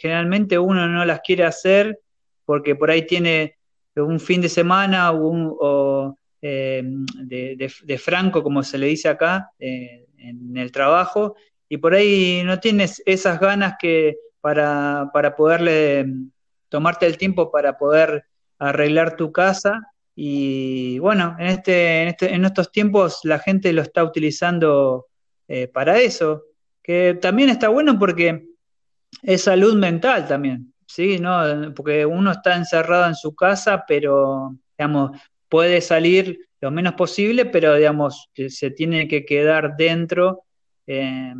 [0.00, 2.00] generalmente uno no las quiere hacer
[2.44, 3.56] porque por ahí tiene
[3.96, 10.56] un fin de semana o, eh, de, franco, como se le dice acá, eh, en
[10.56, 11.34] el trabajo,
[11.68, 16.06] y por ahí no tienes esas ganas que para, para poderle
[16.68, 18.24] tomarte el tiempo para poder
[18.58, 19.92] arreglar tu casa.
[20.14, 25.06] Y bueno, en, este, en, este, en estos tiempos la gente lo está utilizando
[25.46, 26.42] eh, para eso,
[26.82, 28.48] que también está bueno porque
[29.22, 31.18] es salud mental también, ¿sí?
[31.18, 31.72] ¿No?
[31.74, 37.74] Porque uno está encerrado en su casa, pero, digamos, puede salir lo menos posible, pero,
[37.74, 40.44] digamos, se tiene que quedar dentro
[40.88, 41.34] eh,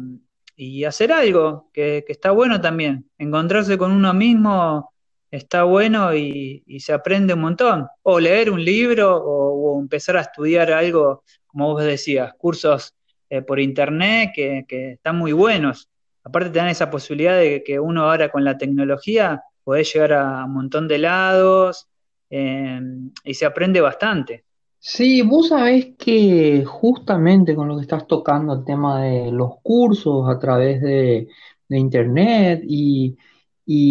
[0.57, 3.11] y hacer algo, que, está bueno también.
[3.19, 4.93] Encontrarse con uno mismo
[5.31, 7.87] está bueno y, se aprende un montón.
[8.03, 12.95] O leer un libro o, empezar a estudiar algo, como vos decías, cursos
[13.31, 15.89] eh, por internet que, están muy buenos.
[16.25, 20.45] Aparte te dan esa posibilidad de que uno ahora con la tecnología puede llegar a
[20.45, 21.89] un montón de lados
[22.31, 22.81] eh,
[23.25, 24.45] y se aprende bastante.
[24.81, 30.29] Sí, vos sabés que justamente con lo que estás tocando el tema de los cursos
[30.29, 31.29] a través de,
[31.71, 33.17] internet y,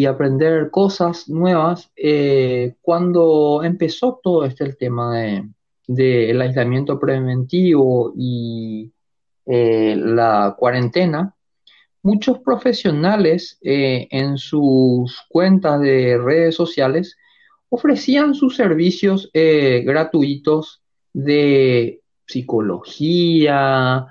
[0.07, 5.53] aprender cosas nuevas, eh, cuando empezó todo este el tema del
[5.87, 8.91] de, aislamiento preventivo y
[9.45, 11.35] eh, la cuarentena,
[12.01, 17.17] muchos profesionales eh, en sus cuentas de redes sociales
[17.69, 20.81] ofrecían sus servicios eh, gratuitos
[21.13, 24.07] de psicología,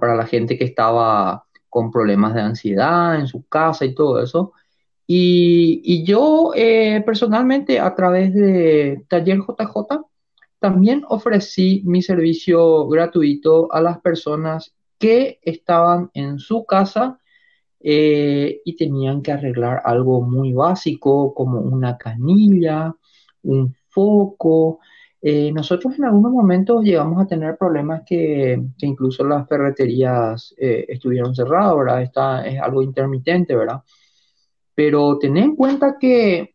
[0.00, 4.52] para la gente que estaba con problemas de ansiedad en su casa y todo eso.
[5.06, 6.52] Y, y yo
[7.06, 10.02] personalmente a través de Taller JJ
[10.58, 17.20] también ofrecí mi servicio gratuito a las personas que estaban en su casa
[17.80, 22.94] eh, y tenían que arreglar algo muy básico como una canilla,
[23.42, 24.80] un foco.
[25.20, 31.34] Eh, nosotros en algunos momentos llegamos a tener problemas que, incluso las ferreterías eh, estuvieron
[31.34, 32.46] cerradas, ¿verdad?
[32.46, 33.82] Es algo intermitente, ¿verdad?
[34.74, 36.54] Pero ten en cuenta que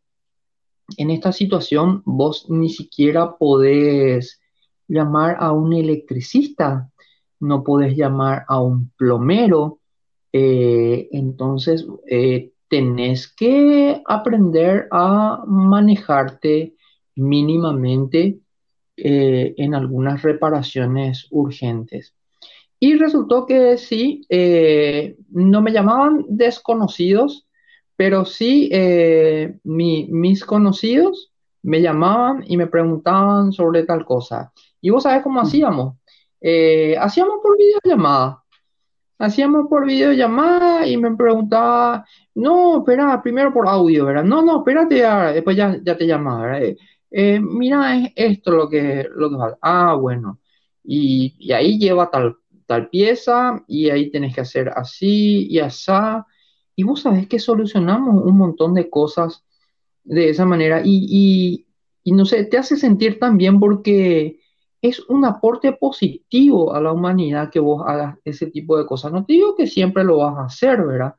[0.98, 4.42] en esta situación vos ni siquiera podés
[4.88, 6.90] llamar a un electricista,
[7.40, 9.80] no podés llamar a un plomero,
[10.34, 16.76] eh, entonces eh, tenés que aprender a manejarte
[17.16, 18.40] mínimamente
[18.98, 22.16] eh, en algunas reparaciones urgentes.
[22.80, 24.28] Y resultó que sí,
[25.30, 27.48] no me llamaban desconocidos,
[27.96, 34.52] pero sí, eh, mis conocidos me llamaban y me preguntaban sobre tal cosa.
[34.82, 35.96] ¿Y vos sabés cómo hacíamos?
[36.42, 38.43] Eh, hacíamos por videollamada.
[39.24, 42.06] Hacíamos por videollamada y me preguntaba,
[42.36, 44.24] no, espera, primero por audio, ¿verdad?
[44.24, 44.96] No, no, espérate,
[45.34, 46.76] después ya, te llamaba, ¿verdad?
[47.12, 50.40] Eh, mira, es esto lo que, lo que Ah, bueno.
[50.84, 55.92] Y, y, ahí lleva tal, tal pieza y ahí tenés que hacer así y así
[56.76, 59.44] y vos sabés que solucionamos un montón de cosas
[60.04, 61.66] de esa manera y,
[62.06, 64.40] no sé, te hace sentir tan bien porque
[64.84, 69.14] es un aporte positivo a la humanidad que vos hagas ese tipo de cosas.
[69.14, 71.16] No te digo que siempre lo vas a hacer, ¿verdad?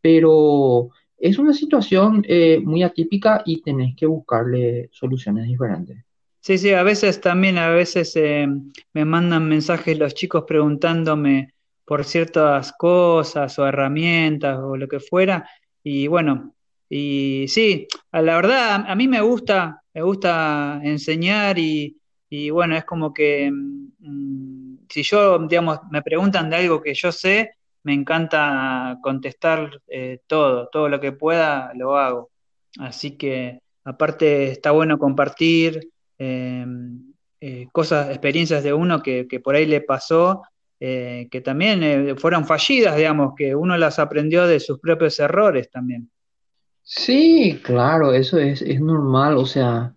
[0.00, 5.98] Pero es una situación eh, muy atípica y tenés que buscarle soluciones diferentes.
[6.38, 8.46] Sí, sí, a veces también, a veces eh,
[8.92, 11.52] me mandan mensajes los chicos preguntándome
[11.84, 15.50] por ciertas cosas o herramientas o lo que fuera.
[15.82, 16.54] Y bueno,
[16.88, 21.99] y sí, la verdad, a mí me gusta, me gusta enseñar y,
[22.50, 27.54] bueno, es como que mm, si yo, digamos, me preguntan de algo que yo sé,
[27.82, 32.30] me encanta contestar eh, todo, todo lo que pueda lo hago.
[32.78, 36.66] Así que aparte está bueno compartir eh,
[37.40, 40.42] eh, cosas, experiencias de uno que, que por ahí le pasó
[40.82, 46.10] eh, que también fueron fallidas, digamos, que uno las aprendió de sus propios errores también.
[46.82, 49.94] Sí, claro, eso es, normal, o sea,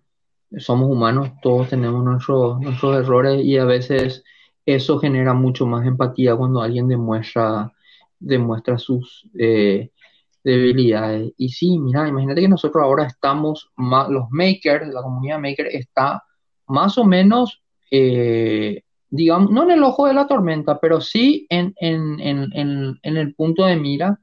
[0.57, 4.23] somos humanos, todos tenemos nuestros, nuestros errores y a veces
[4.65, 7.71] eso genera mucho más empatía cuando alguien demuestra,
[8.19, 9.89] demuestra sus eh,
[10.43, 11.33] debilidades.
[11.37, 16.23] Y sí, mira, imagínate que nosotros ahora estamos, los makers, la comunidad maker está
[16.67, 17.61] más o menos
[19.13, 24.19] digamos, no en el ojo de la tormenta, pero sí en, el punto de mira,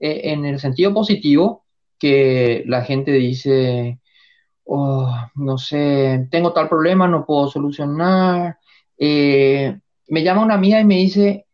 [0.00, 1.64] eh, en el sentido positivo,
[1.96, 4.00] que la gente dice,
[4.74, 8.58] oh, no sé, tengo tal problema, no puedo solucionar.
[8.96, 11.46] Eh, me llama una amiga y me dice,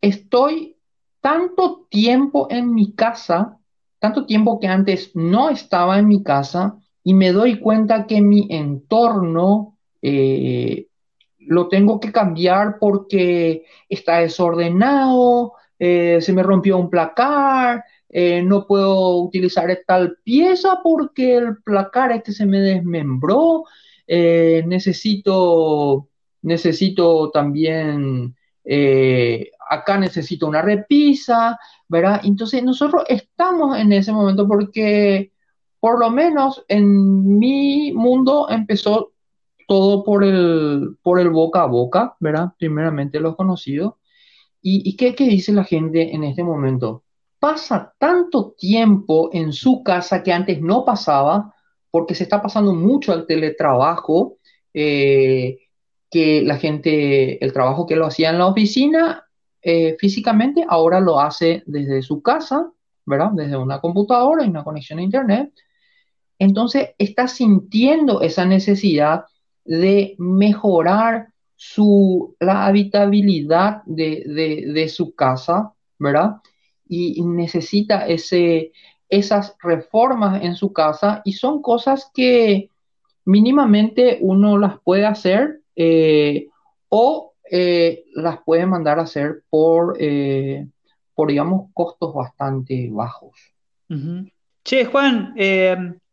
[0.00, 0.76] estoy
[1.20, 3.58] tanto tiempo en mi casa,
[4.00, 8.48] tanto tiempo que antes no estaba en mi casa, y me doy cuenta que mi
[8.50, 10.88] entorno eh,
[11.38, 18.66] lo tengo que cambiar porque está desordenado, eh, se me rompió un placar, eh, no
[18.66, 23.64] puedo utilizar tal pieza porque el placar este se me desmembró,
[24.06, 26.08] necesito,
[26.42, 28.34] necesito también,
[29.68, 32.20] acá necesito una repisa, ¿verdad?
[32.24, 35.32] Entonces nosotros estamos en ese momento porque
[35.80, 39.12] por lo menos en mi mundo empezó
[39.66, 42.52] todo por el, por el boca a boca, ¿verdad?
[42.58, 43.94] Primeramente los conocidos.
[44.60, 47.04] ¿Y, qué dice la gente en este momento?
[47.38, 51.54] Pasa tanto tiempo en su casa que antes no pasaba,
[51.90, 54.38] porque se está pasando mucho al teletrabajo,
[54.74, 55.58] eh,
[56.10, 59.24] que la gente, el trabajo que lo hacía en la oficina
[59.62, 62.70] eh, físicamente, ahora lo hace desde su casa,
[63.04, 63.30] ¿verdad?
[63.32, 65.52] Desde una computadora y una conexión a Internet.
[66.38, 69.24] Entonces está sintiendo esa necesidad
[69.64, 76.36] de mejorar su, la habitabilidad de, su casa, ¿verdad?
[76.88, 78.72] Y, necesita ese,
[79.08, 82.70] esas reformas en su casa y son cosas que
[83.24, 86.48] mínimamente uno las puede hacer eh,
[86.88, 90.66] o eh, las puede mandar a hacer por, eh,
[91.14, 93.36] por digamos, costos bastante bajos.
[94.64, 95.34] Che, Juan,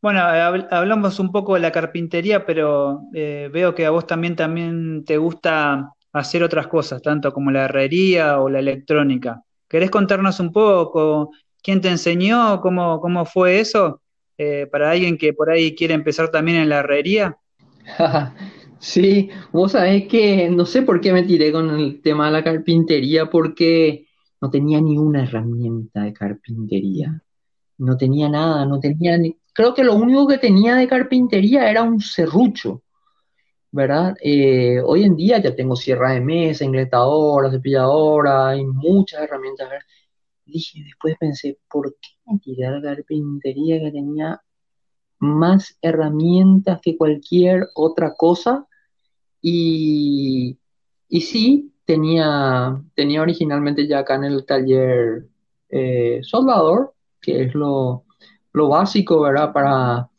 [0.06, 0.22] bueno,
[0.70, 5.18] hablamos un poco de la carpintería, pero eh, veo que a vos también, también te
[5.18, 9.42] gusta hacer otras cosas, tanto como la herrería o la electrónica.
[9.68, 14.02] ¿Querés contarnos un poco quién te enseñó, cómo, cómo fue eso?
[14.38, 17.38] Eh, para alguien que por ahí quiere empezar también en la herrería.
[18.80, 22.44] sí, vos sabés que no sé por qué me tiré con el tema de la
[22.44, 24.08] carpintería, porque
[24.42, 27.22] no tenía ni una herramienta de carpintería.
[27.78, 31.84] No tenía nada, no tenía ni, creo que lo único que tenía de carpintería era
[31.84, 32.84] un serrucho,
[33.76, 34.16] ¿verdad?
[34.22, 39.70] Eh, hoy en día ya tengo sierra de mesa, ingletadora, cepilladora, y muchas herramientas.
[40.46, 44.42] Dije, después pensé, ¿por qué me tiré a la carpintería que tenía
[45.20, 48.66] más herramientas que cualquier otra cosa?
[49.42, 50.58] Y,
[51.10, 55.28] y sí, tenía, tenía originalmente ya acá en el taller
[55.68, 58.06] eh, soldador, que es lo,
[58.54, 59.52] lo básico, ¿verdad?
[59.52, 60.10] Para,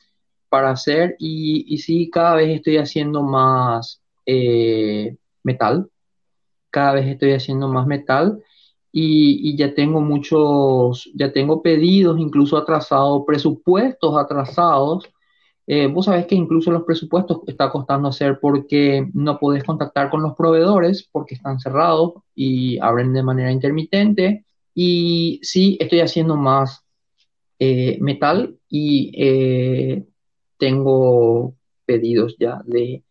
[0.49, 5.88] para hacer y, y sí, cada vez estoy haciendo más eh, metal,
[6.70, 8.42] cada vez estoy haciendo más metal
[8.99, 15.05] y, ya tengo muchos, ya tengo pedidos incluso atrasados, presupuestos atrasados.
[15.66, 20.22] Eh, vos sabés que incluso los presupuestos está costando hacer porque no podés contactar con
[20.22, 24.47] los proveedores porque están cerrados y abren de manera intermitente.
[24.74, 26.82] Y sí, estoy haciendo más
[27.59, 29.11] eh, metal y
[30.59, 31.54] tengo
[31.84, 33.02] pedidos ya de,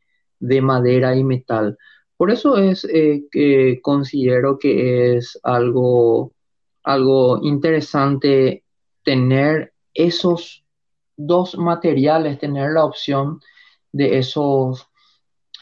[0.62, 1.78] madera y metal.
[2.18, 6.34] Por eso es eh, que considero que es algo,
[6.84, 8.64] algo interesante
[9.04, 10.66] tener esos
[11.18, 13.39] dos materiales, tener la opción
[13.91, 14.88] de esos,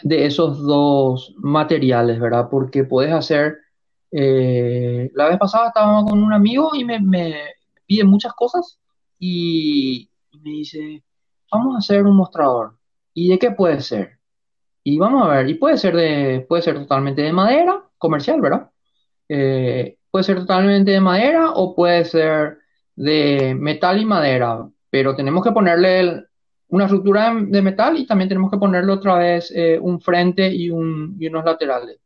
[0.02, 2.48] de esos dos materiales, ¿verdad?
[2.50, 3.58] Porque puedes hacer,
[4.12, 7.00] la vez pasada estábamos con un amigo y me,
[7.86, 8.80] pide muchas cosas
[9.20, 10.10] y,
[10.42, 11.04] me dice,
[11.54, 12.78] vamos a hacer un mostrador.
[13.14, 14.20] ¿Y de qué puede ser?
[14.84, 18.70] Y vamos a ver, y puede ser de, puede ser totalmente de madera, comercial, ¿verdad?
[19.30, 22.58] Eh, puede ser totalmente de madera o puede ser
[22.96, 26.26] de metal y madera, pero tenemos que ponerle
[26.68, 30.70] una estructura de metal y también tenemos que ponerle otra vez eh, un frente y,
[30.70, 32.00] un, y unos laterales.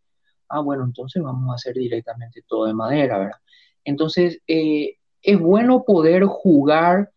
[0.50, 3.40] Ah, bueno, entonces vamos a hacer directamente todo de madera, ¿verdad?
[3.84, 7.12] Entonces, eh, es bueno poder jugar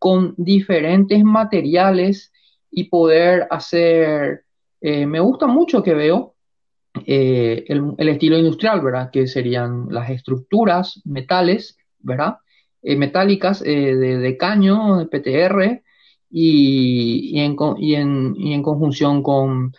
[0.00, 2.32] con diferentes materiales
[2.70, 4.44] y poder hacer,
[4.80, 6.34] eh, me gusta mucho que veo
[7.06, 9.10] eh, el, estilo industrial, ¿verdad?
[9.12, 12.38] Que serían las estructuras metales, ¿verdad?
[12.82, 15.82] Eh, metálicas de, caño, de PTR,
[16.30, 17.54] y, en,
[18.62, 19.74] conjunción con,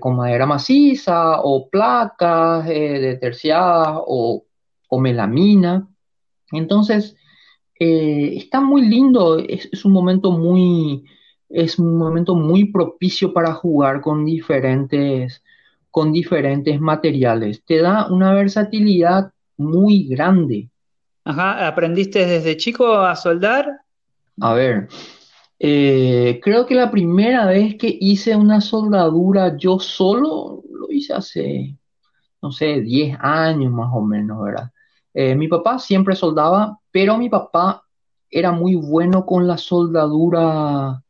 [0.00, 4.46] con, madera maciza o placas de terciadas o,
[4.88, 5.86] o melamina.
[6.52, 7.16] Entonces,
[7.84, 11.04] eh, está muy lindo, es, un momento muy,
[11.48, 15.42] es un momento muy propicio para jugar con diferentes,
[15.90, 17.64] con diferentes materiales.
[17.64, 20.70] Te da una versatilidad muy grande.
[21.24, 23.80] Ajá, ¿aprendiste desde chico a soldar?
[24.40, 24.86] A ver,
[25.58, 31.76] eh, creo que la primera vez que hice una soldadura yo solo lo hice hace,
[32.40, 34.71] no sé, 10 años más o menos, ¿verdad?
[35.14, 37.84] Eh, mi papá siempre soldaba, pero mi papá
[38.30, 41.02] era muy bueno con la soldadura,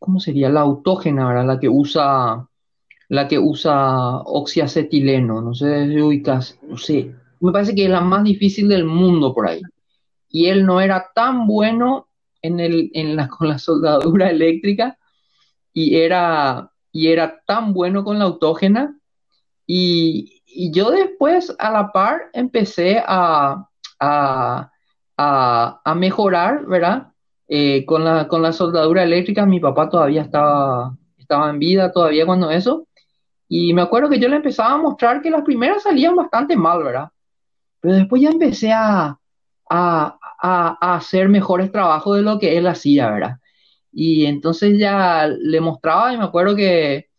[0.00, 0.48] ¿cómo sería?
[0.48, 1.46] La autógena, ¿verdad?
[1.46, 2.48] La que usa,
[3.08, 8.00] la que usa oxiacetileno, no sé si ubicas, no sé, me parece que es la
[8.00, 9.60] más difícil del mundo por ahí.
[10.30, 12.08] Y él no era tan bueno
[12.42, 14.98] en el, en la, con la soldadura eléctrica
[15.72, 18.98] y era, y era tan bueno con la autógena.
[19.66, 23.68] Y, y yo después a la par empecé a,
[24.00, 24.70] a
[25.16, 27.08] a, mejorar, ¿verdad?
[27.48, 32.26] Eh, con, la, con la soldadura eléctrica, mi papá todavía estaba, estaba en vida todavía
[32.26, 32.86] cuando eso.
[33.48, 36.82] Y me acuerdo que yo le empezaba a mostrar que las primeras salían bastante mal,
[36.82, 37.10] ¿verdad?
[37.80, 39.18] Pero después ya empecé a,
[39.70, 43.36] a, a, hacer mejores trabajos de lo que él hacía, ¿verdad?
[43.92, 47.10] Y entonces ya le mostraba y me acuerdo que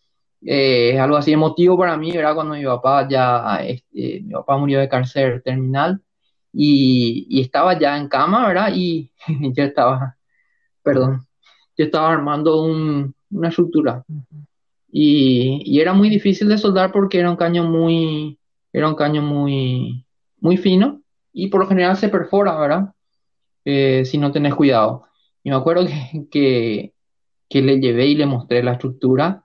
[0.45, 2.35] eh, es algo así emotivo para mí, ¿verdad?
[2.35, 6.01] Cuando mi papá ya, este, mi papá murió de cáncer terminal
[6.53, 8.71] y, estaba ya en cama, ¿verdad?
[8.75, 9.11] Y
[9.55, 10.17] yo estaba,
[10.83, 11.25] perdón,
[11.77, 14.03] yo estaba armando una estructura.
[14.91, 18.39] Y, era muy difícil de soldar porque era un caño muy,
[18.71, 20.05] era un caño muy,
[20.39, 21.01] muy fino
[21.33, 22.93] y por lo general se perfora, ¿verdad?
[23.65, 25.05] Eh, si no tenés cuidado.
[25.43, 25.85] Y me acuerdo
[26.31, 26.93] que,
[27.49, 29.44] que, le llevé y le mostré la estructura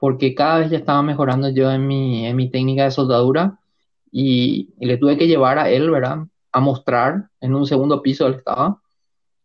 [0.00, 3.60] porque cada vez ya estaba mejorando yo en mi, en mi técnica de soldadura
[4.10, 6.26] y, le tuve que llevar a él, ¿verdad?
[6.52, 8.80] A mostrar, en un segundo piso él estaba,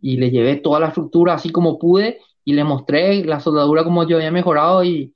[0.01, 4.07] y le llevé toda la estructura así como pude y le mostré la soldadura como
[4.07, 5.11] yo había mejorado y,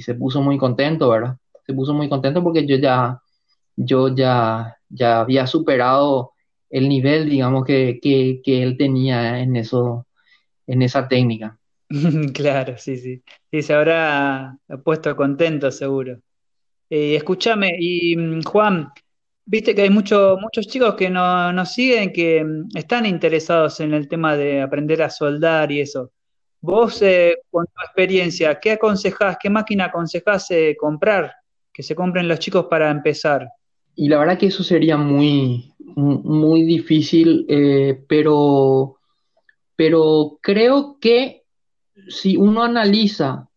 [0.00, 1.36] se puso muy contento, ¿verdad?
[1.66, 3.20] Se puso muy contento porque yo ya,
[3.76, 6.32] yo ya, ya había superado
[6.70, 10.06] el nivel, digamos, que, que, él tenía en eso,
[10.66, 11.58] en esa técnica.
[12.34, 13.22] Claro, sí, sí.
[13.50, 16.20] Sí, se habrá puesto contento, seguro.
[16.90, 18.88] Eh, escúchame, y mm, Juan,
[19.44, 23.94] viste que hay muchos muchos chicos que no, nos siguen, que mm, están interesados en
[23.94, 26.12] el tema de aprender a soldar y eso.
[26.60, 31.32] Vos, eh, con tu experiencia, ¿qué aconsejás, qué máquina aconsejás eh, comprar?
[31.72, 33.48] Que se compren los chicos para empezar.
[33.96, 37.46] Y la verdad que eso sería muy, muy difícil,
[38.08, 38.96] pero,
[39.76, 41.43] pero creo que
[42.08, 43.48] si uno analiza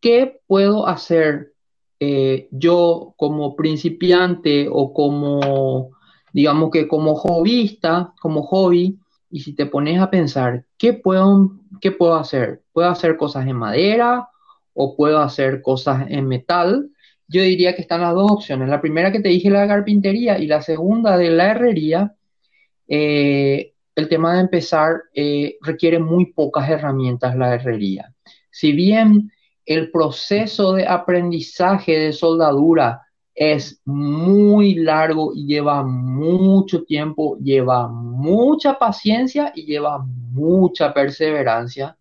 [0.00, 1.52] qué puedo hacer
[1.98, 5.90] eh, yo como principiante o como,
[6.32, 8.98] digamos que como hobbyista, como hobby,
[9.30, 12.62] y si te pones a pensar, ¿qué puedo, qué puedo hacer?
[12.72, 14.28] ¿Puedo hacer cosas en madera
[14.74, 16.90] o puedo hacer cosas en metal?
[17.28, 18.68] Yo diría que están las dos opciones.
[18.68, 22.14] La primera que te dije, la carpintería, y la segunda de la herrería.
[22.88, 28.14] Eh, el tema de empezar eh, requiere muy pocas herramientas la herrería.
[28.50, 29.32] Si bien
[29.64, 33.02] el proceso de aprendizaje de soldadura
[33.34, 41.96] es muy largo y lleva mucho tiempo, lleva mucha paciencia y lleva mucha perseverancia.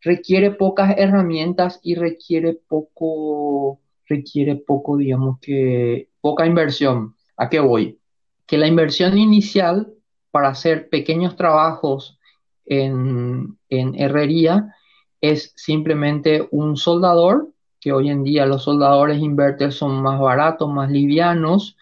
[0.00, 7.14] Requiere pocas herramientas y requiere poco, requiere poco, digamos que, poca inversión.
[7.36, 7.98] ¿A qué voy?
[8.46, 9.92] Que la inversión inicial
[10.36, 12.18] para hacer pequeños trabajos
[12.66, 14.74] en, en herrería
[15.18, 20.90] es simplemente un soldador, que hoy en día los soldadores inverter son más baratos, más
[20.90, 21.78] livianos,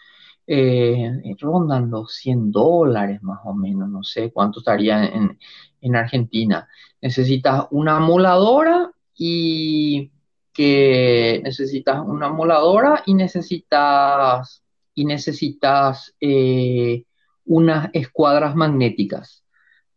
[0.47, 6.69] eh, rondan los 100 dólares más o menos, no sé cuánto estaría en, Argentina.
[7.03, 10.13] Necesitas una moladora y
[10.53, 14.63] que necesitas una moladora y necesitas
[14.95, 17.03] y necesitas eh,
[17.47, 19.45] unas escuadras magnéticas,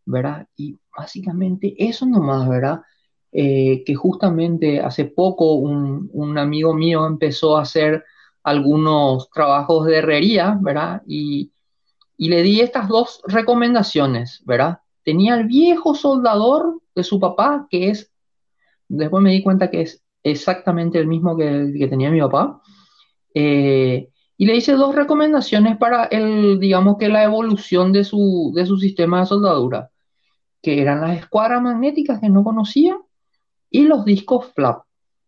[0.06, 0.48] ¿verdad?
[0.56, 2.82] Y básicamente eso nomás, ¿verdad?
[3.32, 8.04] Eh, que justamente hace poco un, amigo mío empezó a hacer
[8.44, 11.02] algunos trabajos de herrería, ¿verdad?
[11.06, 11.52] Y,
[12.18, 14.80] le di estas dos recomendaciones, ¿verdad?
[15.04, 18.12] Tenía el viejo soldador de su papá, que es,
[18.88, 22.62] después me di cuenta que es exactamente el mismo que, tenía mi papá.
[23.36, 28.68] Eh, y le hice dos recomendaciones para el, digamos que la evolución de su, de
[28.68, 29.90] su sistema de soldadura,
[30.62, 32.98] que eran las escuadras magnéticas que no conocía
[33.72, 34.84] y los discos flap.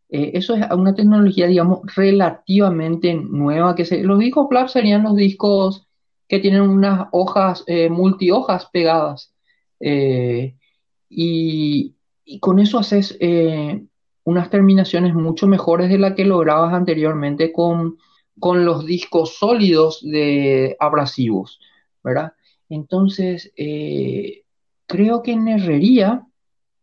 [0.10, 3.76] Eh, eso es una tecnología, digamos, relativamente nueva.
[3.76, 5.88] Que se, los discos flap serían los discos
[6.28, 9.34] que tienen unas hojas, eh, multihojas pegadas.
[9.80, 10.55] Eh,
[11.10, 11.95] y,
[12.41, 13.18] con eso haces
[14.24, 17.97] unas terminaciones mucho mejores de las que lograbas anteriormente con,
[18.39, 21.59] con los discos sólidos de abrasivos,
[22.03, 22.33] ¿verdad?
[22.69, 24.43] Entonces, eh,
[24.85, 26.25] creo que en herrería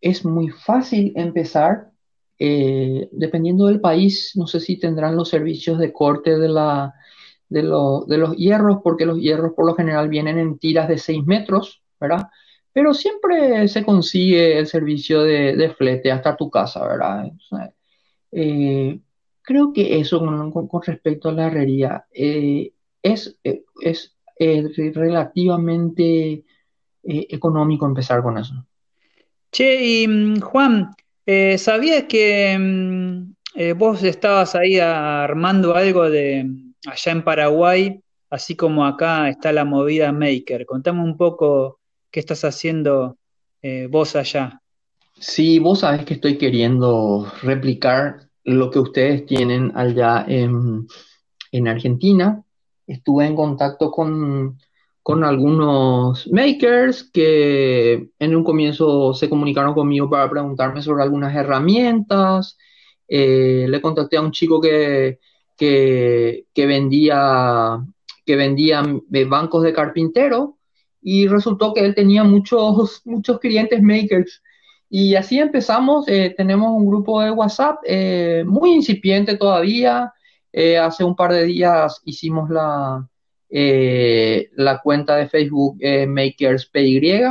[0.00, 1.90] es muy fácil empezar,
[2.38, 6.94] eh, dependiendo del país, no sé si tendrán los servicios de corte de, la,
[7.48, 11.82] de, los hierros, porque los hierros por lo general vienen en tiras de 6 metros,
[12.00, 12.28] ¿verdad?
[12.72, 17.32] Pero siempre se consigue el servicio de, flete hasta tu casa, ¿verdad?
[18.32, 19.00] Eh,
[19.46, 22.72] creo que eso con, respecto a la herrería eh,
[23.02, 24.12] es, es
[24.94, 26.44] relativamente
[27.02, 28.66] económico empezar con eso.
[29.50, 30.90] Che, y mm, Juan,
[31.24, 38.00] eh, ¿sabías que mm, eh, vos estabas ahí armando algo de mm, allá en Paraguay,
[38.30, 40.66] así como acá está la movida Maker?
[40.66, 41.80] Contame un poco
[42.10, 43.16] qué estás haciendo
[43.62, 44.60] eh, vos allá.
[45.18, 50.86] Sí, vos sabés que estoy queriendo replicar lo que ustedes tienen allá en,
[51.52, 52.42] en Argentina.
[52.86, 54.58] Estuve en contacto con
[55.06, 62.58] con algunos makers que en un comienzo se comunicaron conmigo para preguntarme sobre algunas herramientas.
[63.06, 65.20] Eh, le contacté a un chico que,
[65.56, 67.86] que, vendía,
[68.24, 68.82] que vendía
[69.12, 70.58] eh, bancos de carpintero
[71.00, 74.42] y resultó que él tenía muchos, muchos clientes makers.
[74.88, 77.78] Y así empezamos, eh, tenemos un grupo de WhatsApp
[78.46, 80.12] muy incipiente todavía.
[80.80, 83.06] hace un par de días hicimos la,
[83.48, 87.22] eh, la cuenta de Facebook eh, MakersPY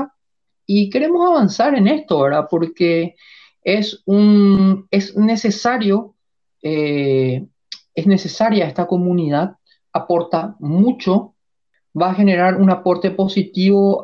[0.66, 2.48] y queremos avanzar en esto, ¿verdad?
[2.50, 3.16] Porque
[3.62, 6.16] es, un, es necesario,
[6.62, 7.46] eh,
[7.94, 9.58] es necesaria esta comunidad,
[9.92, 11.36] aporta mucho,
[12.02, 14.02] va a generar un aporte positivo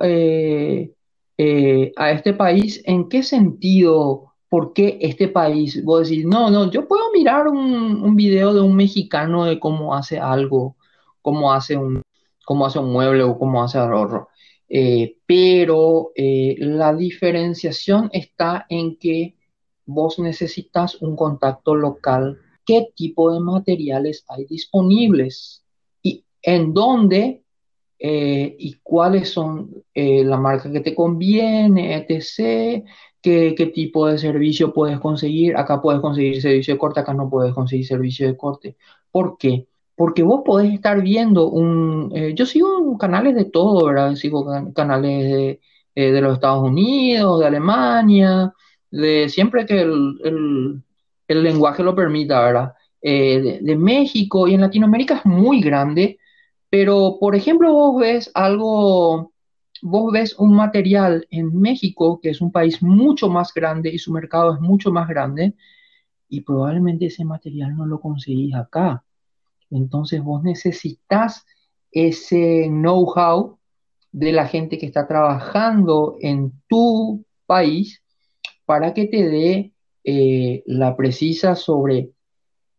[1.96, 2.82] a este país.
[2.86, 4.34] ¿En qué sentido?
[4.50, 5.84] ¿Por qué este país?
[5.84, 9.96] Vos decís, no, no, yo puedo mirar un, un video de un mexicano de cómo
[9.96, 10.76] hace algo
[11.22, 12.02] cómo hace un,
[12.46, 14.30] cómo hace un mueble o cómo hace ahorro.
[14.68, 19.36] Eh, pero eh, la diferenciación está en que
[19.86, 25.66] vos necesitas un contacto local, qué tipo de materiales hay disponibles
[26.02, 27.41] y en dónde
[28.02, 32.84] eh, y cuáles son la marca que te conviene, etc.
[33.22, 35.56] Qué, qué, tipo de servicio puedes conseguir.
[35.58, 38.78] Acá puedes conseguir servicio de corte, acá no puedes conseguir servicio de corte.
[39.12, 39.68] ¿Por qué?
[40.02, 42.12] porque vos podés estar viendo un...
[42.16, 44.16] Eh, yo sigo canales de todo, ¿verdad?
[44.16, 45.60] Sigo canales
[45.96, 48.52] eh, de, los Estados Unidos, de Alemania,
[48.90, 50.84] de siempre que el,
[51.28, 52.74] lenguaje lo permita, ¿verdad?
[53.00, 56.18] Eh, de, México y en Latinoamérica es muy grande,
[56.72, 59.34] pero por ejemplo vos ves algo,
[59.82, 64.14] vos ves un material en México, que es un país mucho más grande y su
[64.14, 65.54] mercado es mucho más grande,
[66.30, 69.04] y probablemente ese material no lo conseguís acá.
[69.70, 71.46] Entonces vos necesitas
[71.92, 73.60] ese know-how
[74.14, 78.02] de la gente que está trabajando en tu país
[78.66, 79.74] para que te dé
[80.06, 82.12] eh, la precisa sobre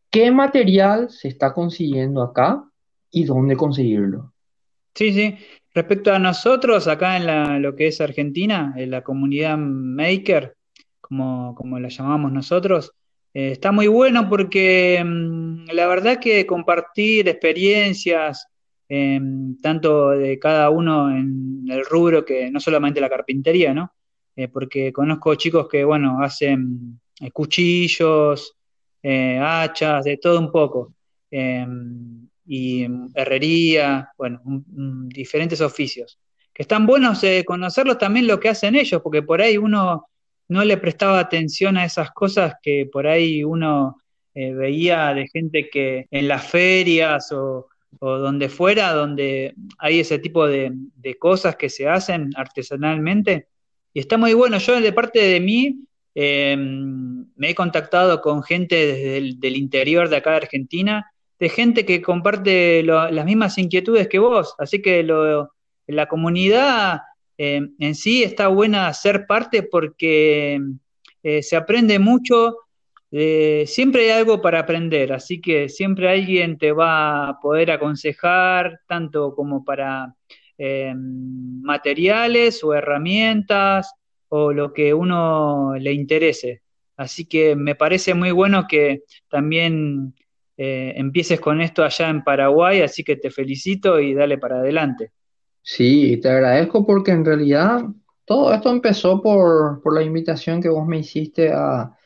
[0.09, 2.72] qué material se está consiguiendo acá
[3.13, 4.33] y dónde conseguirlo.
[4.95, 5.37] Sí, sí.
[5.75, 10.57] Respecto a nosotros, acá en lo que es Argentina, en la comunidad Maker,
[11.01, 12.93] como, como la llamamos nosotros,
[13.35, 18.47] eh, está muy bueno porque mm, la verdad que compartir experiencias,
[18.89, 23.93] em, tanto de cada uno en el rubro que no solamente la carpintería, ¿no?
[24.37, 28.57] Eh, porque conozco chicos que, bueno, hacen eh, cuchillos,
[29.05, 30.95] hachas, de todo un poco,
[31.31, 36.18] em, y herrería, bueno, diferentes oficios.
[36.53, 40.07] Que están buenos conocerlos también lo que hacen ellos, porque por ahí uno
[40.49, 43.97] no le prestaba atención a esas cosas que por ahí uno
[44.34, 47.68] eh, veía de gente que en las ferias o,
[48.01, 50.72] donde fuera, donde hay ese tipo de,
[51.18, 53.49] cosas que se hacen artesanalmente.
[53.93, 54.59] Y está muy bueno.
[54.59, 60.16] Yo de parte de mí eh, me he contactado con gente desde el interior de
[60.16, 61.12] acá de Argentina,
[61.43, 64.55] de gente que comparte las mismas inquietudes que vos.
[64.59, 65.05] Así que
[65.88, 67.01] la comunidad
[67.36, 70.61] eh, en sí está buena ser parte porque
[71.20, 72.59] eh, se aprende mucho,
[73.11, 78.78] eh, siempre hay algo para aprender, así que siempre alguien te va a poder aconsejar,
[78.86, 80.14] tanto como para
[80.61, 83.93] materiales o herramientas
[84.28, 86.62] o lo que uno le interese.
[86.97, 90.14] Así que me parece muy bueno que también
[90.97, 95.13] empieces con esto allá en Paraguay, así que te felicito y dale para adelante.
[95.63, 97.83] Sí, te agradezco porque en realidad
[98.25, 101.97] todo esto empezó por, la invitación que vos me hiciste a,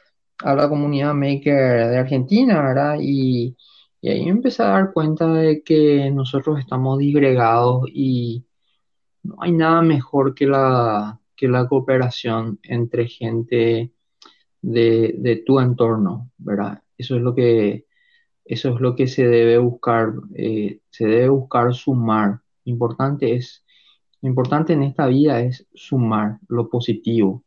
[0.44, 2.98] a la comunidad maker de Argentina, ¿verdad?
[3.00, 3.56] Y,
[4.00, 8.44] y ahí empecé a dar cuenta de que nosotros estamos disgregados y
[9.22, 13.92] no hay nada mejor que la, que la cooperación entre gente
[14.62, 16.82] de, de tu entorno, ¿verdad?
[16.96, 17.85] Eso es lo que,
[18.46, 22.40] eso es lo que se debe buscar, eh, se debe buscar sumar.
[22.64, 23.64] Importante es,
[24.22, 27.44] lo importante en esta vida es sumar lo positivo.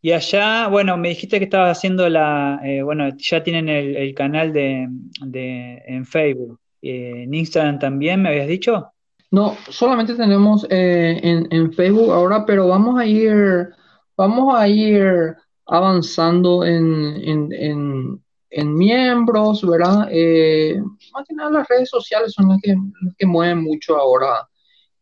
[0.00, 4.14] Y allá, bueno, me dijiste que estabas haciendo la, eh, bueno, ya tienen el, el
[4.14, 4.86] canal de,
[5.26, 8.92] de- en Facebook, Eh, en Instagram también, ¿me habías dicho?
[9.32, 13.68] No, solamente tenemos eh, en, en Facebook ahora, pero vamos a ir,
[14.16, 15.34] vamos a ir
[15.66, 20.08] avanzando en, en, en- en miembros, ¿verdad?
[20.10, 20.80] Eh,
[21.12, 24.48] más que nada las redes sociales son las que, las que mueven mucho ahora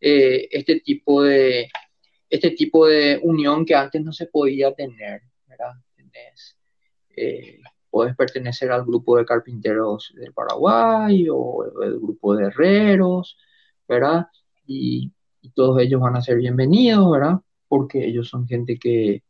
[0.01, 1.69] eh, este tipo de,
[2.29, 5.73] este tipo de unión que antes no se podía tener, ¿verdad?
[5.95, 6.57] Tenés,
[7.17, 13.39] eh, puedes pertenecer al grupo de carpinteros del Paraguay o el grupo de herreros,
[13.89, 14.27] ¿verdad?
[14.67, 17.41] Y, y todos ellos van a ser bienvenidos, ¿verdad?
[17.69, 19.23] Porque ellos son gente que,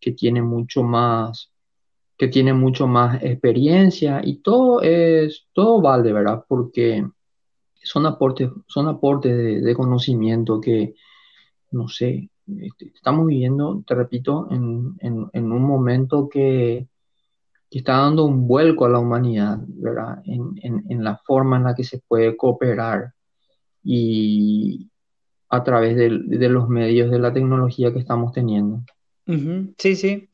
[0.00, 1.49] que tiene mucho más,
[2.20, 6.44] que tiene mucho más experiencia y todo es, todo vale, ¿verdad?
[6.46, 7.02] Porque
[7.82, 10.96] son aportes, son aportes de, conocimiento que,
[11.70, 14.98] no sé, este, estamos viviendo, te repito, en,
[15.32, 16.88] un momento que,
[17.70, 20.20] está dando un vuelco a la humanidad, ¿verdad?
[20.26, 23.14] En, la forma en la que se puede cooperar
[23.82, 24.90] y
[25.48, 26.10] a través de,
[26.50, 28.82] los medios de la tecnología que estamos teniendo.
[29.78, 30.28] Sí, sí.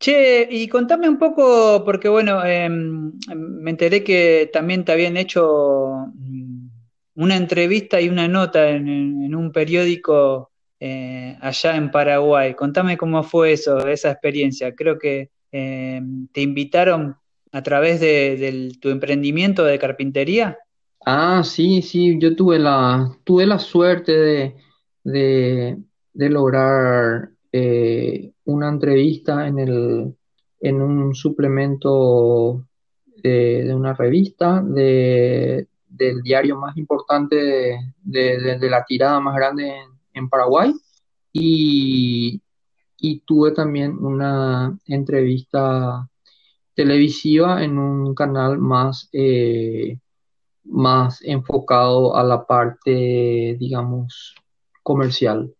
[0.00, 6.06] Che, y contame un poco, porque bueno, em, me enteré que también te habían hecho
[6.14, 6.68] mm,
[7.16, 12.54] una entrevista y una nota en, un periódico eh, allá en Paraguay.
[12.54, 14.72] Contame cómo fue eso, esa experiencia.
[14.74, 17.16] Creo que em, te invitaron
[17.50, 20.58] a través de, tu emprendimiento de carpintería.
[21.04, 24.54] Ah, sí, sí, yo tuve la, tuve la suerte
[25.02, 25.78] de,
[26.12, 30.16] de lograr eh, una entrevista en el,
[30.60, 32.66] en un suplemento
[33.22, 39.72] de, una revista de, del diario más importante de, la tirada más grande
[40.12, 40.72] en, Paraguay
[41.32, 42.40] y,
[42.98, 46.08] y tuve también una entrevista
[46.74, 49.08] televisiva en un canal más...
[49.12, 49.98] eh,
[50.68, 54.34] más enfocado a la parte, digamos,
[54.82, 55.52] comercial.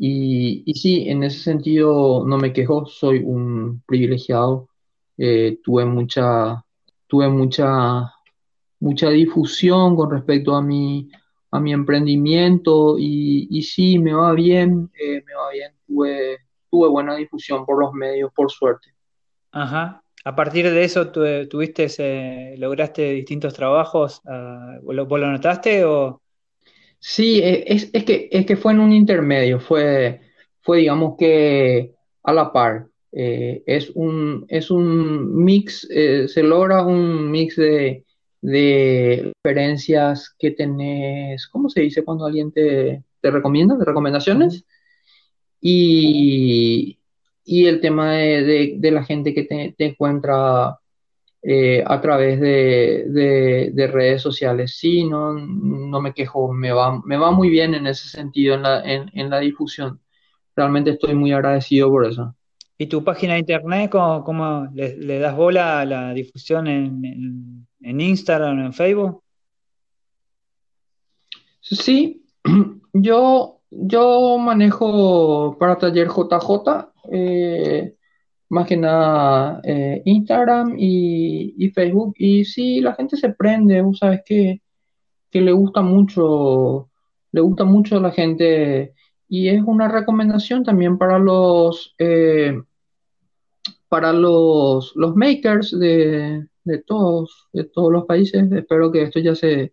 [0.00, 4.68] Y, sí, en ese sentido no me quejo, soy un privilegiado.
[5.16, 6.64] Eh, tuve mucha,
[7.08, 8.12] tuve mucha,
[8.78, 11.10] mucha difusión con respecto a mi,
[11.50, 15.72] a mi emprendimiento y, sí, me va bien, eh, me va bien.
[15.84, 16.38] Tuve,
[16.70, 18.94] tuve buena difusión por los medios, por suerte.
[19.50, 20.02] Ajá.
[20.24, 24.20] A partir de eso, tu- tuviste, ese- lograste distintos trabajos.
[24.26, 26.20] ah, ¿vos lo, vos lo notaste o...?
[27.00, 30.20] Sí, e- es, es que, es que fue en un intermedio, fue,
[30.62, 32.88] fue digamos que a la par.
[33.12, 38.04] Eh, es un, es un mix, eh, se logra un mix de,
[38.42, 43.76] de referencias que tenés, ¿cómo se dice cuando alguien te, te recomienda?
[43.76, 44.64] ¿De recomendaciones?
[45.60, 46.98] Y,
[47.44, 50.78] y el tema de, de- de la gente que te, te encuentra
[51.50, 54.76] eh, a través de, de- de redes sociales.
[54.76, 58.62] Sí, no, no me quejo, me va, me va muy bien en ese sentido, en
[58.62, 60.00] la, en, en la difusión.
[60.54, 62.34] Realmente estoy muy agradecido por eso.
[62.76, 67.04] ¿Y tu página de internet, cómo, cómo le, le das bola a la difusión en,
[67.04, 69.22] en, en Instagram o en Facebook?
[71.60, 72.24] Sí,
[72.92, 77.94] yo, yo manejo para taller JJ, eh,
[78.48, 82.14] más que nada eh, Instagram y, y Facebook.
[82.18, 84.62] Y sí, la gente se prende, vos sabes que,
[85.30, 86.90] que le gusta mucho,
[87.32, 88.94] le gusta mucho a la gente.
[89.28, 92.58] Y es una recomendación también para los, eh,
[93.88, 98.50] para los, los makers de, de todos, de todos los países.
[98.52, 99.72] Espero que esto ya se,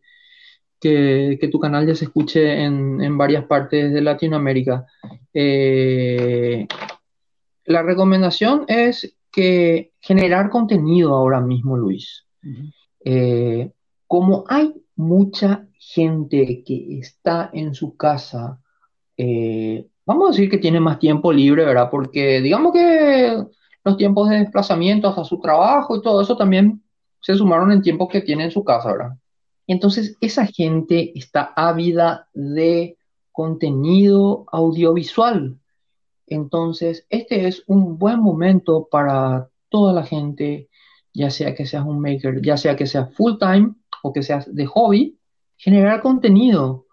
[0.79, 4.85] que, tu canal ya se escuche en, en varias partes de Latinoamérica.
[5.33, 6.67] Eh,
[7.65, 12.25] la recomendación es que generar contenido ahora mismo, Luis.
[13.03, 13.71] Eh,
[14.07, 18.59] como hay mucha gente que está en su casa,
[19.17, 21.89] eh, vamos a decir que tiene más tiempo libre, ¿verdad?
[21.89, 23.43] Porque digamos que
[23.83, 26.81] los tiempos de desplazamiento hasta su trabajo y todo eso también
[27.21, 29.17] se sumaron en tiempos que tiene en su casa, ¿verdad?
[29.67, 32.97] Entonces, esa gente está ávida de
[33.31, 35.57] contenido audiovisual.
[36.27, 40.69] Entonces, este es un buen momento para toda la gente,
[41.13, 43.73] ya sea que seas un maker, ya sea que seas full time
[44.03, 45.17] o que seas de hobby,
[45.57, 46.85] generar contenido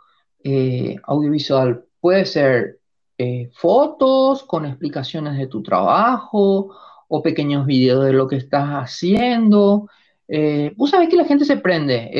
[0.45, 1.85] eh, audiovisual.
[2.01, 2.81] Puede ser
[3.19, 6.75] eh, fotos con explicaciones de tu trabajo
[7.09, 9.89] o pequeños videos de lo que estás haciendo.
[10.29, 12.11] Eh, vos sabés que la gente se prende.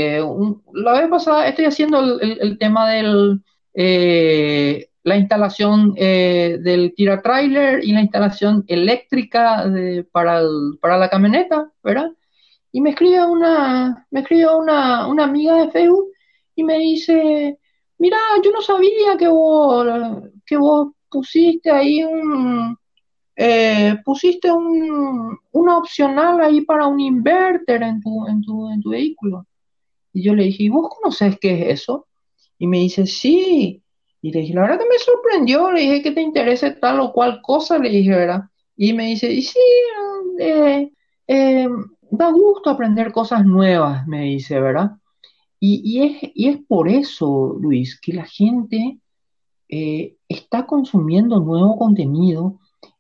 [0.75, 3.29] la vez pasada estoy haciendo el, tema de
[5.05, 9.65] la instalación del tira trailer y la instalación eléctrica
[10.13, 10.43] para,
[10.81, 12.13] para la camioneta, ¿verdad?
[12.71, 16.07] Y me escribe una, me escribe una, una amiga de Facebook
[16.55, 17.59] y me dice,
[17.99, 19.87] mira, yo no sabía que vos,
[20.47, 22.77] que vos pusiste ahí un,
[23.37, 28.91] eh, pusiste un, una opcional ahí para un inverter en tu, en tu, en tu
[28.91, 29.47] vehículo.
[30.13, 32.09] Y yo le dije, ¿y vos conocés qué es eso?
[32.59, 33.82] Y me dice, sí.
[34.23, 37.13] Y le dije, la verdad que me sorprendió, le dije que te interese tal o
[37.13, 38.45] cual cosa, le dije, ¿verdad?
[38.77, 39.59] Y me dice, y sí,
[40.39, 40.93] eh,
[41.27, 41.69] eh,
[42.11, 44.93] da gusto aprender cosas nuevas, me dice, ¿verdad?
[45.65, 48.99] Y, es, por eso, Luis, que la gente
[49.69, 52.59] eh, está consumiendo nuevo contenido,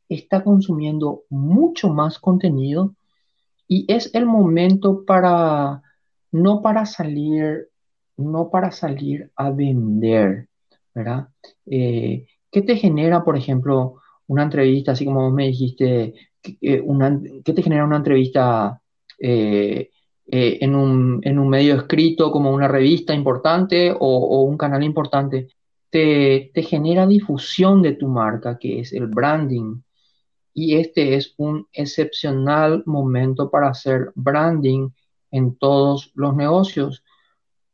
[0.08, 2.94] está consumiendo mucho más contenido
[3.66, 5.82] y es el momento para,
[6.30, 7.68] no para salir,
[8.16, 10.48] no para salir a vender,
[10.94, 11.28] ¿verdad?
[11.66, 16.14] Eh, ¿Qué te genera, por ejemplo, una entrevista, así como vos me dijiste,
[16.60, 16.82] eh,
[17.44, 18.80] ¿qué te genera una entrevista
[19.18, 25.48] eh, en, un, medio escrito como una revista importante o, un canal importante,
[25.90, 29.82] te, genera difusión de tu marca, que es el branding.
[30.54, 34.90] Y este es un excepcional momento para hacer branding
[35.30, 37.04] en todos los negocios,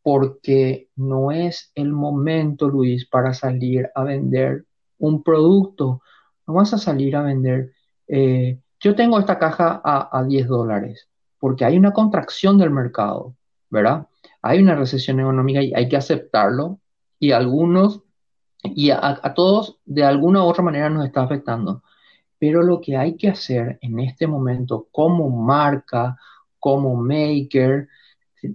[0.08, 4.64] porque no es el momento, Luis, para salir a vender
[4.96, 6.00] un producto.
[6.46, 7.72] No vas a salir a vender.
[8.06, 13.36] Eh, yo tengo esta caja a, a 10 dólares porque hay una contracción del mercado,
[13.68, 14.06] ¿verdad?
[14.40, 16.80] Hay una recesión económica y hay que aceptarlo
[17.18, 18.00] y algunos
[18.62, 21.82] y a, todos de alguna u otra manera nos está afectando.
[22.38, 26.16] Pero lo que hay que hacer en este momento como marca,
[26.58, 27.88] como maker,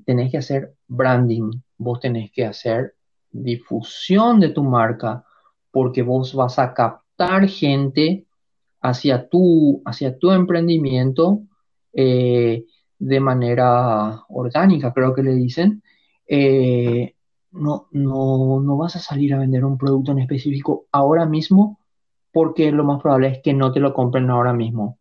[0.06, 2.96] tenés que hacer branding, vos tenés que hacer
[3.32, 5.26] difusión de tu marca
[5.72, 8.26] porque vos vas a captar gente
[8.82, 11.42] hacia tu, hacia tu emprendimiento
[11.94, 12.66] eh,
[13.00, 15.84] de manera orgánica, creo que le dicen,
[16.28, 17.16] eh,
[17.52, 21.80] no, no, no vas a salir a vender un producto en específico ahora mismo
[22.32, 24.98] porque lo más probable es que no te lo compren ahora mismo.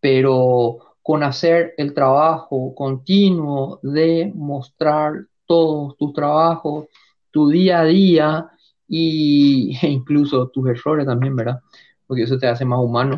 [0.00, 6.86] Pero con hacer el trabajo continuo de mostrar todos tus trabajos,
[7.30, 8.50] tu día a día
[8.88, 11.60] y, e incluso tus errores también, ¿verdad?
[12.06, 13.16] Porque eso te hace más humano.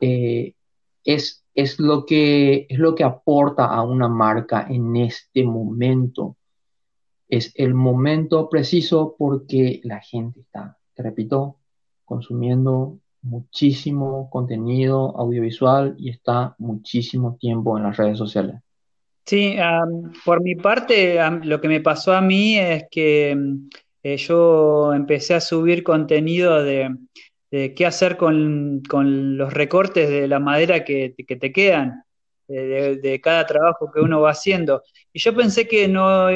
[0.00, 0.54] Eh,
[1.04, 6.36] es es lo que, es lo que aporta a una marca en este momento.
[7.28, 11.56] Es el momento preciso porque la gente está, te repito,
[12.04, 18.56] consumiendo muchísimo contenido audiovisual y está muchísimo tiempo en las redes sociales.
[19.26, 19.56] Sí,
[20.24, 23.36] por mi parte, lo que me pasó a mí es que
[24.02, 26.96] eh, yo empecé a subir contenido de,
[27.50, 28.82] qué hacer con,
[29.36, 32.02] los recortes de la madera que, te quedan,
[32.48, 34.82] de, cada trabajo que uno va haciendo.
[35.12, 36.28] Y yo pensé que no,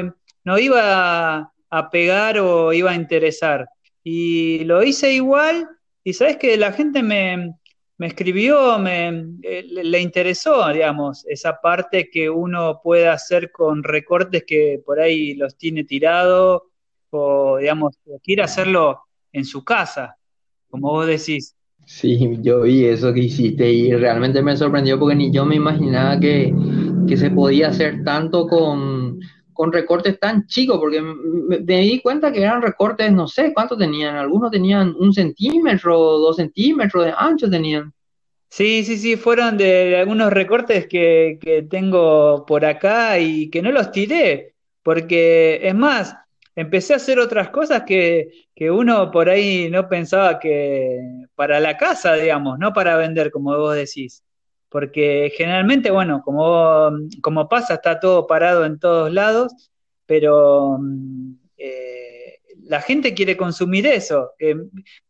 [0.44, 3.68] no iba a, pegar o iba a interesar.
[4.04, 5.68] Y lo hice igual,
[6.04, 7.54] y sabes que la gente me,
[7.98, 9.08] escribió, me,
[9.42, 15.34] eh, le interesó, digamos, esa parte que uno puede hacer con recortes que por ahí
[15.34, 16.62] los tiene tirados,
[17.10, 19.00] o digamos, quiere hacerlo
[19.32, 20.16] en su casa
[20.74, 21.54] como vos decís.
[21.86, 26.18] Sí, yo vi eso que hiciste y realmente me sorprendió porque ni yo me imaginaba
[26.18, 26.52] que,
[27.16, 29.03] se podía hacer tanto con,
[29.72, 34.50] recortes tan chicos, porque me, di cuenta que eran recortes, no sé cuánto tenían, algunos
[34.50, 37.92] tenían un centímetro, dos centímetros de ancho tenían.
[38.48, 43.72] Sí, sí, sí, fueron de algunos recortes que, que tengo por acá y que no
[43.72, 46.16] los tiré, porque es más,
[46.56, 48.28] empecé a hacer otras cosas que,
[48.70, 51.00] uno por ahí no pensaba que
[51.34, 54.23] para la casa, digamos, no para vender, como vos decís.
[54.74, 56.90] Porque generalmente, bueno, como,
[57.22, 59.70] como pasa, está todo parado en todos lados,
[60.04, 64.32] pero mm, eh, la gente quiere consumir eso.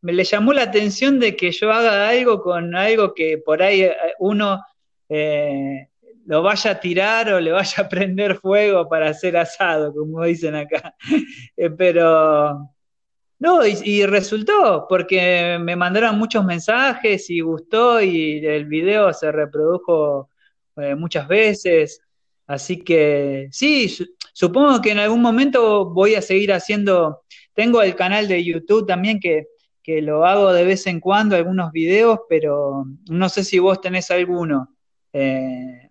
[0.02, 3.84] me le llamó la atención de que yo haga algo con algo que por ahí
[3.84, 4.62] eh, uno
[5.08, 5.88] eh,
[6.26, 10.56] lo vaya a tirar o le vaya a prender fuego para hacer asado, como dicen
[10.56, 10.94] acá.
[11.56, 12.68] Eh, pero,
[13.38, 20.30] No, y, resultó, porque me mandaron muchos mensajes y gustó y el video se reprodujo
[20.76, 22.00] eh, muchas veces.
[22.46, 23.94] Así que sí,
[24.32, 27.22] supongo que en algún momento voy a seguir haciendo,
[27.54, 29.46] tengo el canal de YouTube también que,
[29.86, 34.74] lo hago de vez en cuando, algunos videos, pero no sé si vos tenés alguno.
[35.12, 35.90] Eh,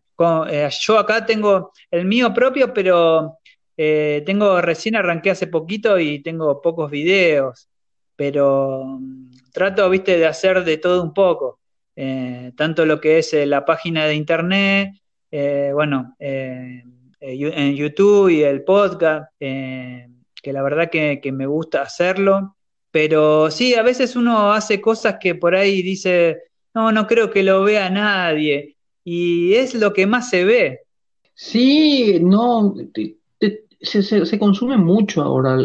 [0.50, 3.38] eh, yo acá tengo el mío propio, pero
[3.78, 7.68] eh, tengo, recién arranqué hace poquito y tengo pocos videos,
[8.16, 11.60] pero mm, trato, viste, de hacer de todo un poco.
[11.96, 14.92] Eh, tanto lo que es eh, la página de internet,
[15.74, 22.56] bueno, en YouTube y el podcast, que la verdad que, que, me gusta hacerlo.
[22.92, 26.44] Pero sí, a veces uno hace cosas que por ahí dice,
[26.76, 28.78] no, no creo que lo vea nadie.
[29.04, 30.82] Y es lo que más se ve.
[31.34, 32.76] Sí, no,
[33.84, 35.58] se, consume mucho ahora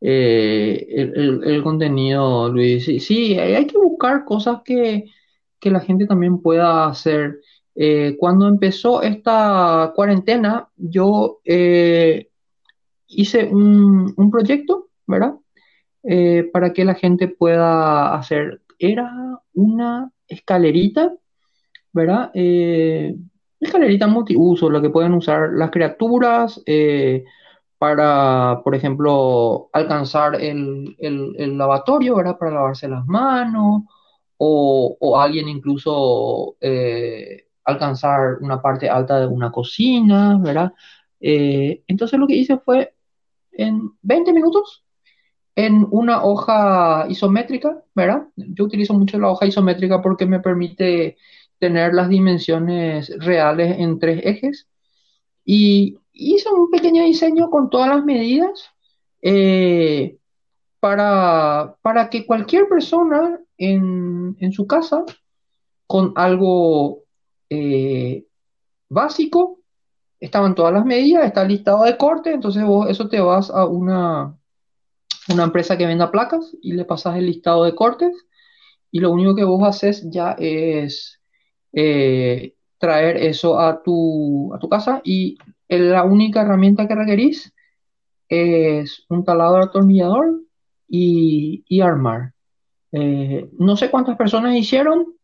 [0.00, 2.84] eh, el, el, contenido, Luis.
[2.84, 5.04] Sí, hay que buscar cosas que,
[5.62, 7.40] la gente también pueda hacer.
[7.74, 12.28] Eh, cuando empezó esta cuarentena, yo eh,
[13.06, 15.34] hice un, un, proyecto, ¿verdad?
[16.52, 18.62] para que la gente pueda hacer.
[18.78, 19.12] Era
[19.52, 21.12] una escalerita,
[21.92, 22.30] ¿verdad?
[23.60, 27.24] Escalerita multiuso, lo que pueden usar las criaturas eh,
[27.78, 30.96] para, por ejemplo, alcanzar el,
[31.58, 32.38] lavatorio, ¿verdad?
[32.38, 33.82] Para lavarse las manos,
[34.38, 40.72] o, alguien incluso eh, alcanzar una parte alta de una cocina, ¿verdad?
[41.20, 42.94] Eh, entonces lo que hice fue
[43.52, 44.84] en 20 minutos
[45.56, 48.28] en una hoja isométrica, ¿verdad?
[48.36, 51.16] Yo utilizo mucho la hoja isométrica porque me permite
[51.58, 54.68] tener las dimensiones reales en tres ejes.
[55.44, 58.70] Y hice un pequeño diseño con todas las medidas
[59.22, 60.18] eh,
[60.80, 65.04] para, para, que cualquier persona en, su casa,
[65.86, 67.04] con algo
[67.50, 68.24] eh,
[68.88, 69.60] básico,
[70.20, 74.36] estaban todas las medidas, está listado de corte, entonces vos eso te vas a una,
[75.28, 78.14] una empresa que venda placas y le pasas el listado de cortes
[78.90, 81.17] y lo único que vos haces ya es
[81.72, 85.36] eh, traer eso a tu, a tu casa y
[85.68, 87.52] la única herramienta que requerís
[88.28, 90.40] es un taladro atornillador
[90.88, 92.32] y, y armar.
[92.92, 95.14] Eh, no sé cuántas personas hicieron,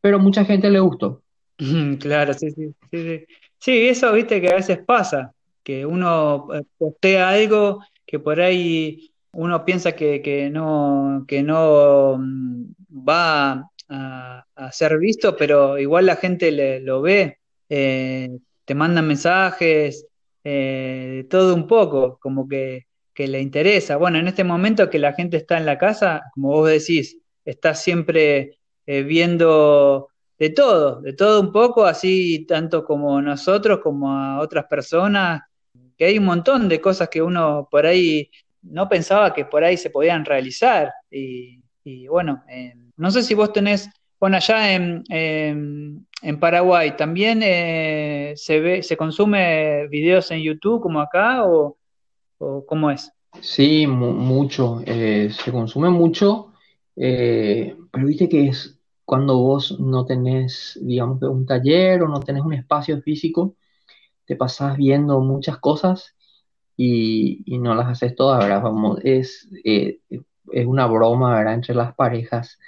[0.00, 1.22] pero mucha gente le gustó.
[2.00, 3.24] Claro, sí, sí, sí,
[3.58, 3.86] sí.
[3.86, 5.32] eso viste que a veces pasa,
[5.62, 12.18] que uno eh, postea algo que por ahí uno piensa que, que no, que no
[12.18, 12.64] mm,
[13.08, 18.30] va a, ser visto, pero igual la gente lo ve, eh,
[18.64, 20.06] te mandan mensajes,
[20.42, 23.96] eh, todo un poco, como que, le interesa.
[23.96, 27.74] Bueno, en este momento que la gente está en la casa, como vos decís, está
[27.74, 30.08] siempre eh, viendo
[30.38, 35.42] de todo, de todo un poco, así tanto como nosotros, como a otras personas,
[35.96, 38.30] que hay un montón de cosas que uno por ahí
[38.62, 40.92] no pensaba que por ahí se podían realizar.
[41.10, 42.42] Y, y bueno,
[42.96, 43.90] no sé si vos tenés,
[44.20, 45.04] bueno, allá en,
[46.40, 51.76] Paraguay, ¿también eh, se ve, se consume videos en YouTube como acá o,
[52.66, 53.12] cómo es?
[53.40, 56.52] Sí, mucho, eh, se consume mucho,
[56.96, 62.42] eh, pero viste que es cuando vos no tenés, digamos, un taller o no tenés
[62.42, 63.56] un espacio físico,
[64.24, 66.14] te pasás viendo muchas cosas
[66.76, 68.62] y, y no las haces todas, ¿verdad?
[68.62, 71.54] Vamos, es, es una broma, ¿verdad?
[71.54, 72.58] Entre las parejas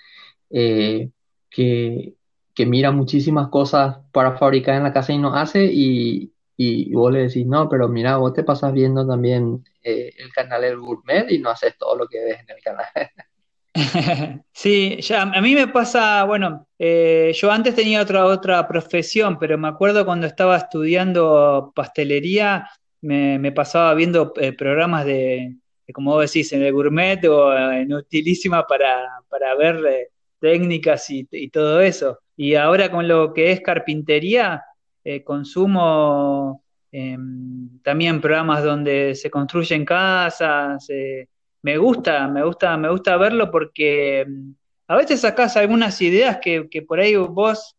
[0.50, 1.10] eh,
[1.50, 2.14] que,
[2.54, 7.12] que, mira muchísimas cosas para fabricar en la casa y no hace y, y vos
[7.12, 11.30] le decís, no, pero mira, vos te pasas viendo también eh, el canal El Gourmet
[11.30, 12.86] y no haces todo lo que ves en el canal.
[14.52, 19.58] Sí, ya a mí me pasa, bueno, eh, yo antes tenía otra otra profesión, pero
[19.58, 22.70] me acuerdo cuando estaba estudiando pastelería,
[23.02, 25.56] me, me pasaba viendo programas de,
[25.92, 30.10] como vos decís, en el gourmet o en utilísima para, para ver
[30.40, 32.20] técnicas y, todo eso.
[32.36, 34.62] Y ahora con lo que es carpintería,
[35.04, 36.62] eh, consumo
[36.92, 40.88] em, también programas donde se construyen casas.
[40.90, 41.28] Eh,
[41.62, 44.54] me gusta, me gusta, me gusta verlo porque em,
[44.88, 47.72] a veces sacás algunas ideas que, que por ahí vos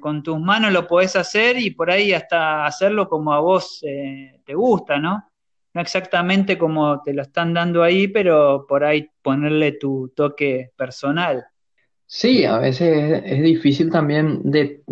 [0.00, 4.54] con tus manos lo podés hacer y por ahí hasta hacerlo como a vos te
[4.54, 5.27] gusta, ¿no?
[5.74, 11.46] No exactamente como te lo están dando ahí, pero por ahí ponerle tu toque personal.
[12.06, 14.82] Sí, a veces es, difícil también de,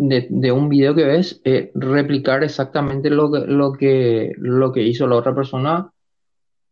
[0.51, 5.15] un video que ves eh, replicar exactamente lo que, lo, que, lo que hizo la
[5.15, 5.91] otra persona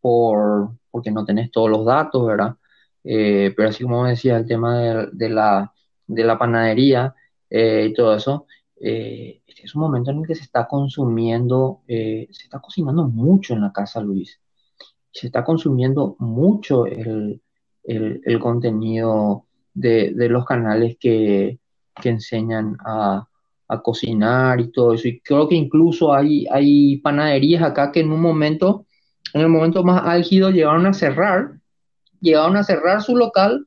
[0.00, 2.54] por, porque no tenés todos los datos, ¿verdad?
[3.02, 5.72] Eh, pero así como decía, el tema de, la,
[6.06, 7.12] de la panadería
[7.50, 8.46] y todo eso,
[8.78, 13.62] este es un momento en el que se está consumiendo, se está cocinando mucho en
[13.62, 14.40] la casa, Luis.
[15.10, 17.40] Se está consumiendo mucho el,
[17.86, 21.58] el, contenido de, los canales que,
[22.04, 23.26] enseñan a,
[23.82, 25.08] cocinar y todo eso.
[25.08, 28.86] Y creo que incluso hay, hay panaderías acá que en un momento,
[29.32, 31.58] en el momento más álgido, llegaron a cerrar,
[32.20, 33.66] llegaron a cerrar su local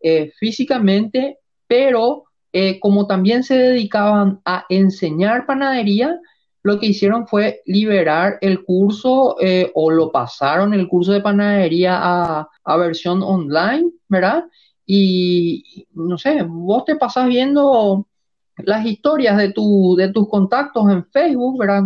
[0.00, 1.38] eh, físicamente,
[1.68, 2.24] pero
[2.58, 6.18] eh, como también se dedicaban a enseñar panadería,
[6.62, 11.98] lo que hicieron fue liberar el curso eh, o lo pasaron el curso de panadería
[12.00, 14.44] a, versión online, ¿verdad?
[14.86, 18.08] Y no sé, vos te pasas viendo
[18.56, 21.84] las historias de, tu, de tus contactos en Facebook, ¿verdad?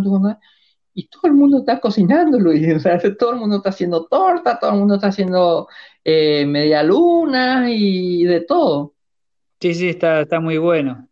[0.93, 2.65] Y todo el mundo está cocinando, Luis.
[2.77, 5.67] O sea, todo el mundo está haciendo torta, todo el mundo está haciendo
[6.05, 8.93] eh, media luna y de todo.
[9.61, 11.07] Sí, sí, está, está muy bueno.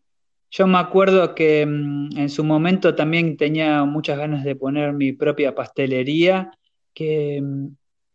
[0.52, 5.14] Yo me acuerdo que mm, en su momento también tenía muchas ganas de poner mi
[5.14, 6.52] propia pastelería,
[6.94, 7.68] que, mm,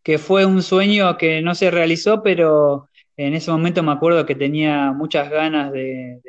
[0.02, 4.34] que fue un sueño que no se realizó, pero en ese momento me acuerdo que
[4.34, 6.20] tenía muchas ganas de,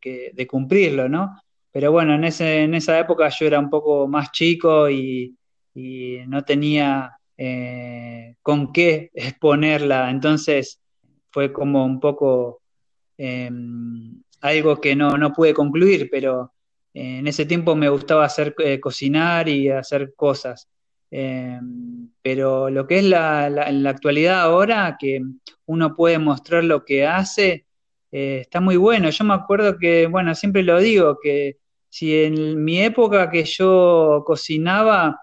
[0.00, 1.40] que, de cumplirlo, ¿no?
[1.70, 5.34] Pero bueno, en, ese, en esa época yo era un poco más chico y,
[6.26, 10.80] no tenía eh, con qué exponerla, entonces
[11.30, 12.62] fue como un poco...
[13.18, 16.52] Em, algo que no, no pude concluir, pero
[16.94, 20.68] eh, en ese tiempo me gustaba hacer eh, cocinar y hacer cosas.
[21.10, 21.58] Eh,
[22.22, 25.20] pero lo que es la, la, actualidad ahora, que
[25.66, 27.66] uno puede mostrar lo que hace,
[28.10, 29.10] está muy bueno.
[29.10, 31.58] Yo me acuerdo que, bueno, siempre lo digo, que
[31.88, 35.20] si en mi época que yo cocinaba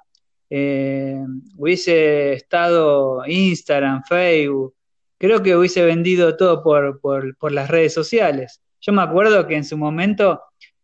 [1.58, 4.75] hubiese estado Instagram, Facebook,
[5.18, 8.62] creo que hubiese vendido todo por, por, las redes sociales.
[8.82, 10.42] Yo me acuerdo que en su momento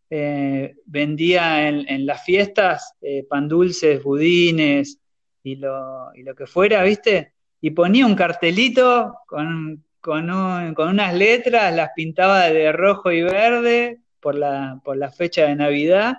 [0.09, 4.99] eh, vendía en, las fiestas eh, pan dulces, budines
[5.43, 7.33] y lo, que fuera, ¿viste?
[7.61, 14.79] Y ponía un cartelito con, unas letras, las pintaba de rojo y verde por la,
[14.83, 16.15] por la fecha de Navidad,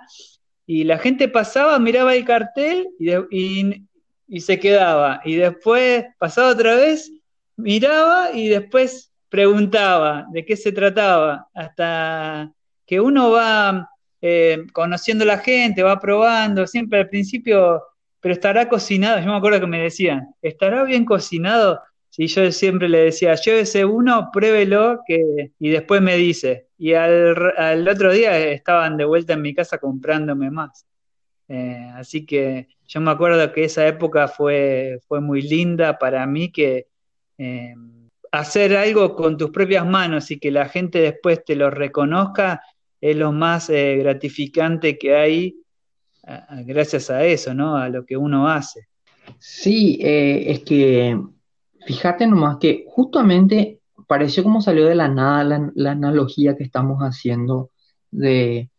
[0.65, 3.85] y la gente pasaba, miraba el cartel y,
[4.27, 5.21] y se quedaba.
[5.25, 7.11] Y después pasaba otra vez,
[7.55, 12.51] miraba y después preguntaba de qué se trataba, hasta
[12.85, 13.89] que uno va
[14.21, 17.81] eh, conociendo a la gente, va probando, siempre al principio,
[18.19, 21.81] pero estará cocinado, yo me acuerdo que me decían, ¿estará bien cocinado?
[22.15, 26.67] Y yo siempre le decía, llévese uno, pruébelo que, y después me dice.
[26.77, 30.85] Y al, otro día estaban de vuelta en mi casa comprándome más.
[31.47, 36.51] Eh, así que yo me acuerdo que esa época fue, fue muy linda para mí,
[36.51, 36.87] que
[37.37, 37.73] eh,
[38.31, 42.61] hacer algo con tus propias manos y que la gente después te lo reconozca
[42.99, 45.55] es lo más eh, gratificante que hay
[46.65, 47.75] gracias a eso, ¿no?
[47.75, 48.87] A lo que uno hace.
[49.39, 51.19] Sí, eh, es que
[51.85, 57.71] fíjate nomás que justamente pareció como salió de la nada la, analogía que estamos haciendo
[58.11, 58.69] de,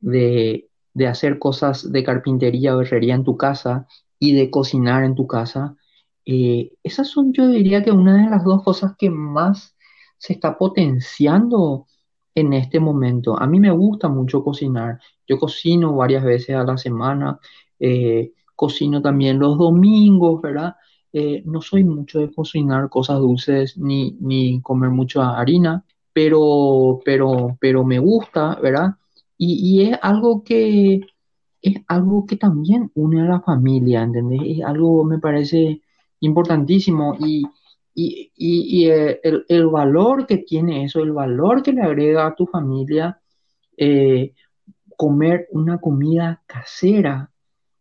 [0.00, 3.86] de, de hacer cosas de carpintería o herrería en tu casa
[4.18, 5.76] y de cocinar en tu casa
[6.24, 9.76] eh, esas son, yo diría que una de las dos cosas que más
[10.18, 11.86] se está potenciando
[12.34, 13.38] en este momento.
[13.40, 15.00] A mí me gusta mucho cocinar.
[15.26, 17.38] Yo cocino varias veces a la semana,
[17.78, 20.76] eh, cocino también los domingos, ¿verdad?
[21.12, 27.56] Eh, no soy mucho de cocinar cosas dulces ni, ni comer mucha harina, pero, pero,
[27.60, 28.94] pero me gusta, ¿verdad?
[29.36, 31.02] Y, y es algo que
[31.62, 34.40] es algo que también une a la familia, ¿entendés?
[34.44, 35.82] Es algo, me parece,
[36.22, 37.44] importantísimo y,
[37.94, 43.20] eh, el, valor que tiene eso, el valor que le agrega a tu familia
[43.76, 44.32] eh,
[44.96, 47.30] comer una comida casera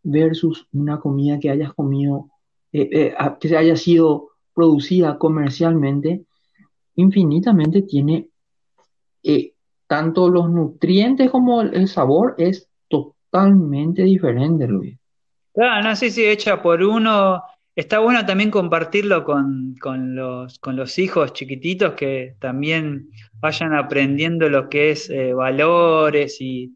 [0.04, 2.30] versus una comida que hayas comido,
[2.74, 6.26] eh, que haya sido producida comercialmente,
[6.96, 8.28] infinitamente tiene
[9.88, 14.98] tanto los nutrientes como el, sabor es totalmente diferente, Luis.
[15.54, 17.42] Claro, no sé si hecha por uno
[17.82, 19.76] Está bueno también compartirlo con,
[20.14, 23.10] los, con los hijos chiquititos que también
[23.40, 26.76] vayan aprendiendo lo que es eh, valores y,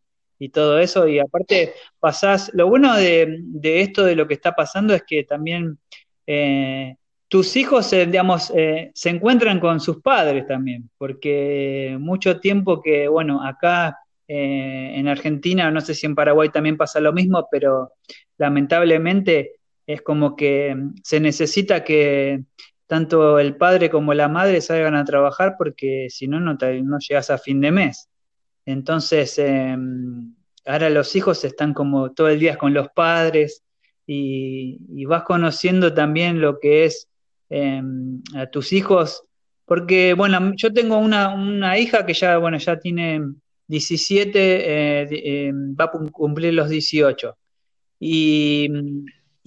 [0.52, 1.08] todo eso.
[1.08, 5.78] Y aparte pasás, lo bueno de, esto de lo que está pasando es que también
[6.26, 6.96] eh,
[7.28, 8.52] tus hijos, eh, digamos,
[8.94, 15.82] se encuentran con sus padres también, porque mucho tiempo que, bueno, acá en Argentina, no
[15.82, 17.92] sé si en Paraguay también pasa lo mismo, pero
[18.40, 22.44] lamentablemente es como que se necesita que
[22.88, 26.58] tanto el padre como la madre salgan a trabajar porque si no, no,
[27.00, 28.10] llegas a fin de mes.
[28.66, 30.34] Entonces, em,
[30.66, 33.64] ahora los hijos están como todo el día con los padres
[34.08, 37.08] y, vas conociendo también lo que es
[37.50, 39.24] em, a tus hijos,
[39.66, 43.22] porque bueno, yo tengo una, hija que ya, bueno, ya tiene
[43.68, 47.36] 17, eh, em, va a cumplir los 18.
[48.00, 48.70] Y,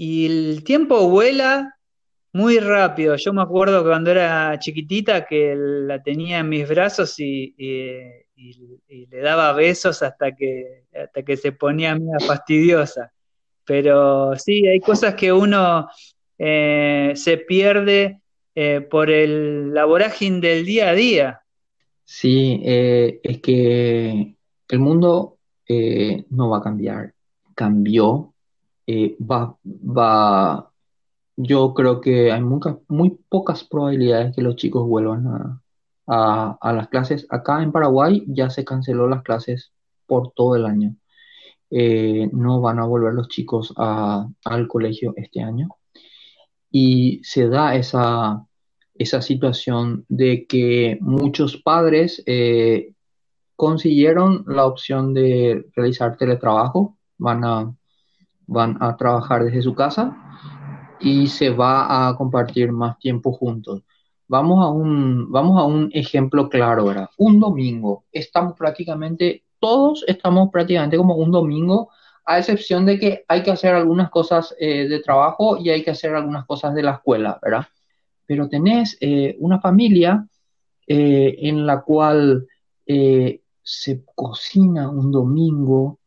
[0.00, 1.76] y el tiempo vuela
[2.32, 3.16] muy rápido.
[3.16, 9.18] Yo me acuerdo que cuando era chiquitita que la tenía en mis brazos y, le
[9.20, 13.12] daba besos hasta que, hasta que se ponía media fastidiosa.
[13.64, 15.88] Pero sí, hay cosas que uno
[16.38, 18.20] eh, se pierde
[18.54, 21.40] eh, por el, la del día a día.
[22.04, 24.36] Sí, eh, es que
[24.68, 25.38] el mundo
[26.30, 27.12] no va a cambiar.
[27.56, 28.32] Cambió,
[29.20, 30.72] va, va,
[31.36, 35.60] yo creo que hay muy pocas probabilidades que los chicos vuelvan
[36.06, 37.26] a, las clases.
[37.30, 39.72] Acá en Paraguay ya se canceló las clases
[40.06, 40.96] por todo el año.
[41.70, 45.68] Eh, no van a volver los chicos al colegio este año.
[46.70, 48.44] Y se da esa,
[48.94, 52.94] esa situación de que muchos padres eh,
[53.54, 57.74] consiguieron la opción de realizar teletrabajo, van a,
[58.48, 60.16] van a trabajar desde su casa
[60.98, 63.82] y se va a compartir más tiempo juntos.
[64.26, 67.08] Vamos a un, vamos a un ejemplo claro, ¿verdad?
[67.18, 71.90] Un domingo, estamos prácticamente, todos estamos prácticamente como un domingo,
[72.24, 75.92] a excepción de que hay que hacer algunas cosas eh, de trabajo y hay que
[75.92, 77.66] hacer algunas cosas de la escuela, ¿verdad?
[78.26, 80.26] Pero tenés eh, una familia
[80.86, 82.46] eh, en la cual
[83.62, 85.98] se cocina un domingo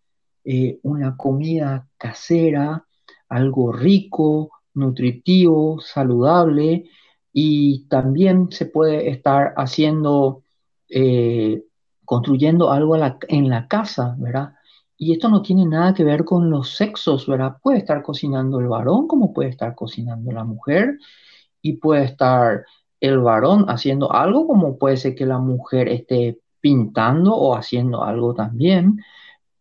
[0.83, 2.85] una comida casera,
[3.29, 6.89] algo rico, nutritivo, saludable
[7.33, 10.43] y también se puede estar haciendo,
[10.89, 11.63] eh,
[12.05, 12.95] construyendo algo
[13.27, 14.55] en la casa, ¿verdad?
[14.97, 17.57] Y esto no tiene nada que ver con los sexos, ¿verdad?
[17.61, 20.99] Puede estar cocinando el varón como puede estar cocinando la mujer
[21.61, 22.65] y puede estar
[22.99, 28.35] el varón haciendo algo como puede ser que la mujer esté pintando o haciendo algo
[28.35, 28.99] también,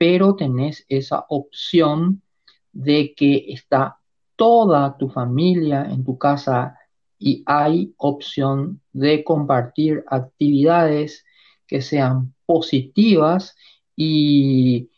[0.00, 2.22] pero tenés esa opción
[2.72, 3.98] de que está
[4.34, 6.78] toda tu familia en tu casa
[7.18, 11.26] y hay opción de compartir actividades
[11.66, 13.54] que sean positivas
[13.94, 14.88] y,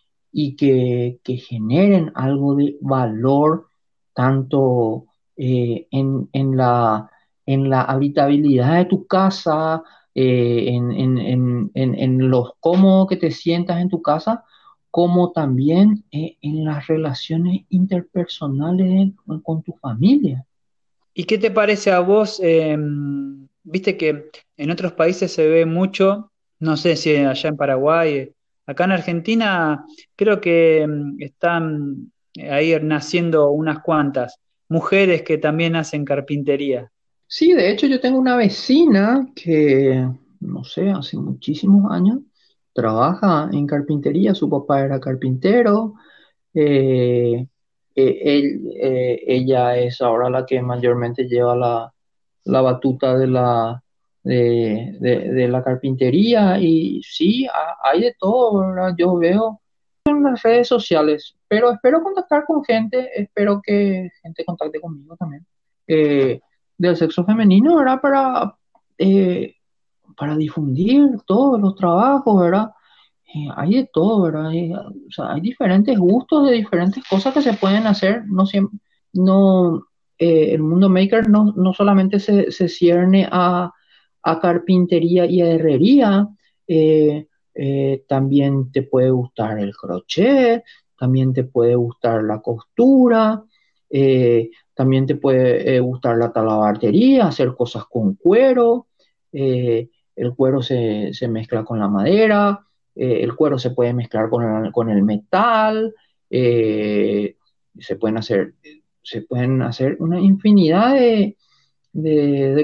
[0.56, 1.18] que,
[1.48, 3.66] generen algo de valor
[4.14, 5.06] tanto
[5.36, 7.10] eh, en, la,
[7.44, 9.82] en la habitabilidad de tu casa,
[10.14, 14.44] eh, en, en, en, los cómodo que te sientas en tu casa,
[14.92, 19.12] como también eh, en las relaciones interpersonales
[19.42, 20.44] con, tu familia.
[21.14, 22.38] ¿Y qué te parece a vos?
[22.44, 28.32] Em, viste que en otros países se ve mucho, no sé si allá en Paraguay,
[28.66, 29.82] acá en Argentina
[30.14, 32.12] creo que em, están
[32.50, 34.38] ahí naciendo unas cuantas
[34.68, 36.92] mujeres que también hacen carpintería.
[37.26, 40.06] Sí, de hecho yo tengo una vecina que,
[40.40, 42.18] no sé, hace muchísimos años
[42.72, 45.94] trabaja en carpintería, su papá era carpintero,
[46.54, 47.46] eh,
[47.94, 51.54] eh, eh, ella es ahora la que mayormente lleva
[52.44, 53.82] la, batuta de la,
[54.22, 57.46] de, la carpintería y sí,
[57.82, 58.64] hay de todo,
[58.96, 59.60] Yo veo
[60.04, 65.46] en las redes sociales, pero espero contactar con gente, espero que gente contacte conmigo también,
[65.86, 68.00] del sexo femenino, ¿verdad?
[68.00, 68.56] Para
[70.16, 72.70] para difundir todos los trabajos, ¿verdad?
[73.34, 74.48] Eh, hay de todo, ¿verdad?
[74.48, 78.24] Hay, o sea, hay diferentes gustos de diferentes cosas que se pueden hacer.
[78.26, 78.78] No siempre,
[79.14, 79.86] no,
[80.18, 83.72] eh, el mundo maker no, no solamente se, se cierne a,
[84.22, 86.28] a, carpintería y a herrería,
[86.66, 87.26] eh,
[88.06, 90.62] también te puede gustar el crochet,
[90.98, 93.42] también te puede gustar la costura,
[94.74, 98.86] también te puede gustar la talabartería, hacer cosas con cuero
[100.16, 105.02] el cuero se, mezcla con la madera, eh, el cuero se puede mezclar con, el
[105.02, 105.94] metal,
[106.30, 107.36] eh,
[107.78, 108.54] se, pueden hacer,
[109.02, 111.36] se pueden hacer una infinidad de,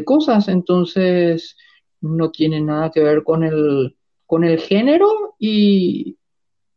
[0.05, 1.57] cosas, entonces
[2.01, 3.97] no tiene nada que ver con el,
[4.27, 6.17] con el género y,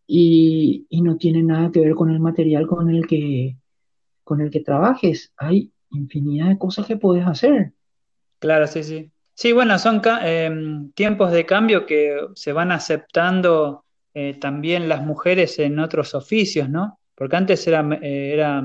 [0.07, 3.57] y, no tiene nada que ver con el material con el que,
[4.23, 5.33] con el que trabajes.
[5.37, 7.73] Hay infinidad de cosas que puedes hacer.
[8.39, 9.10] Claro, sí, sí.
[9.33, 15.57] Sí, bueno, son em, tiempos de cambio que se van aceptando eh, también las mujeres
[15.59, 16.99] en otros oficios, ¿no?
[17.15, 18.61] Porque antes era, eh, era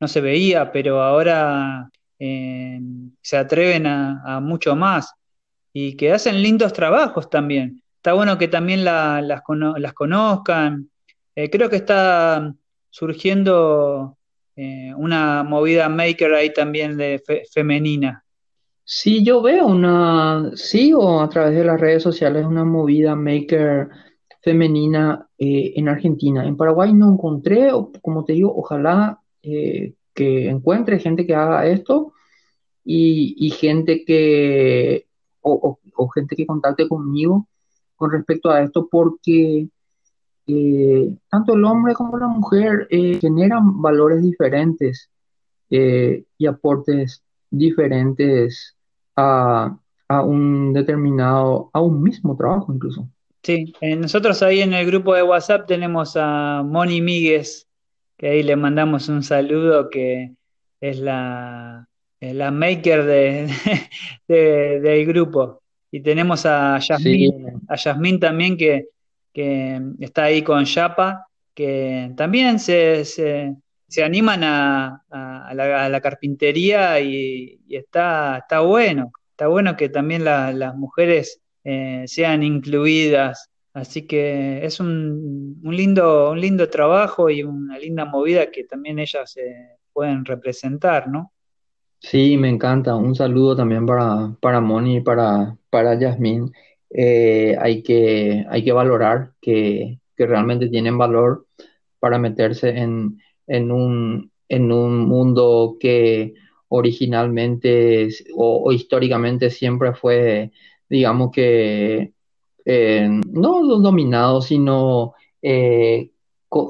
[0.00, 2.80] no se veía, pero ahora eh,
[3.20, 5.14] se atreven a, mucho más
[5.72, 7.82] y que hacen lindos trabajos también.
[7.96, 9.42] Está bueno que también las, las,
[9.94, 10.90] conozcan.
[11.36, 12.52] Eh, creo que está
[12.90, 14.16] surgiendo
[14.96, 17.22] una movida maker ahí también de
[17.52, 18.21] femenina.
[18.84, 23.88] Sí, yo veo una, sigo a través de las redes sociales una movida maker
[24.42, 26.44] femenina en Argentina.
[26.46, 27.70] En Paraguay no encontré,
[28.02, 32.12] como te digo, ojalá eh, que encuentre gente que haga esto
[32.84, 35.06] y, gente que,
[35.40, 35.78] o,
[36.14, 37.48] gente que contacte conmigo
[37.96, 39.68] con respecto a esto, porque
[40.46, 45.08] eh, tanto el hombre como la mujer eh, generan valores diferentes
[45.70, 47.22] y aportes
[47.52, 48.76] diferentes
[49.14, 49.76] a,
[50.08, 53.08] a, un determinado, a un mismo trabajo incluso.
[53.42, 57.66] Sí, nosotros ahí en el grupo de WhatsApp tenemos a Moni Míguez,
[58.16, 60.32] que ahí le mandamos un saludo, que
[60.80, 61.88] es la,
[62.20, 63.04] la maker
[64.28, 65.60] de, del grupo.
[65.90, 68.88] Y tenemos a Yasmín, a Yasmín también, que,
[69.98, 73.54] está ahí con Yapa, que también se, se,
[74.00, 79.12] animan a, a, la, carpintería y, está, está bueno.
[79.30, 86.40] Está bueno que también las mujeres eh, sean incluidas Así que es un, lindo, un
[86.40, 91.32] lindo trabajo y una linda movida que también ellas se pueden representar, ¿no?
[91.98, 92.96] Sí, me encanta.
[92.96, 96.52] Un saludo también para, para Moni y para, para Yasmín.
[96.90, 101.46] Eh, hay, que, hay que valorar que, realmente tienen valor
[101.98, 106.34] para meterse en, un, en un mundo que
[106.68, 110.52] originalmente o históricamente siempre fue,
[110.88, 112.12] digamos que
[112.64, 116.10] eh, no dominado, sino eh,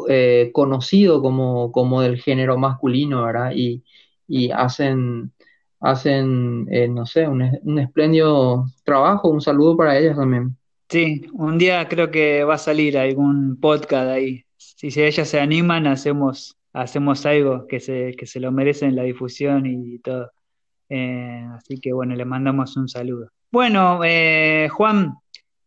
[0.08, 3.52] eh, conocido como, como del género masculino, ¿verdad?
[3.54, 3.82] Y,
[4.54, 5.32] hacen,
[5.80, 9.28] hacen no sé, un, espléndido trabajo.
[9.28, 10.56] Un saludo para ellas también.
[10.88, 14.44] Sí, un día creo que va a salir algún podcast ahí.
[14.56, 19.66] Si, ellas se animan, hacemos, hacemos algo que se, que se lo merecen la difusión
[19.66, 20.30] y, todo.
[20.88, 23.28] así que bueno, le mandamos un saludo.
[23.50, 24.00] Bueno,
[24.70, 25.14] Juan,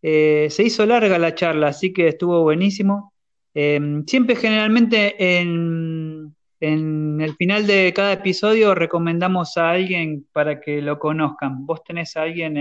[0.07, 3.11] eh, se hizo larga la charla, así que estuvo buenísimo.
[3.56, 10.99] Eh, siempre generalmente en, el final de cada episodio recomendamos a alguien para que lo
[10.99, 11.65] conozcan.
[11.65, 12.56] ¿Vos tenés a alguien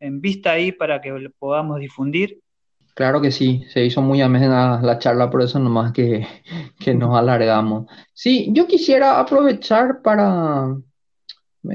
[0.00, 2.40] en, vista ahí para que lo podamos difundir?
[2.96, 6.26] Claro que sí, se hizo muy amena la charla, por eso nomás que,
[6.80, 7.90] que nos alargamos.
[8.14, 10.74] Sí, yo quisiera aprovechar para,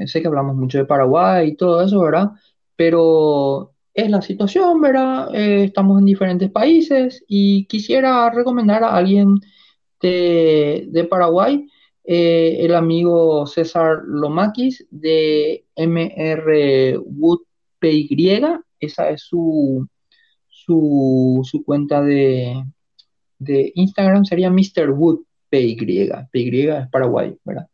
[0.06, 2.30] sé que hablamos mucho de Paraguay y todo eso, ¿verdad?
[2.74, 5.32] Pero es la situación, ¿verdad?
[5.32, 9.36] Eh, estamos en diferentes países y quisiera recomendar a alguien
[10.00, 11.68] de, Paraguay,
[12.02, 17.42] eh, el amigo César Lomakis de MR Wood
[18.80, 19.86] esa es su,
[20.64, 22.64] su, cuenta de,
[23.38, 24.90] de, Instagram, sería Mr.
[24.90, 25.76] Wood PY,
[26.30, 27.68] PY es Paraguay, ¿verdad?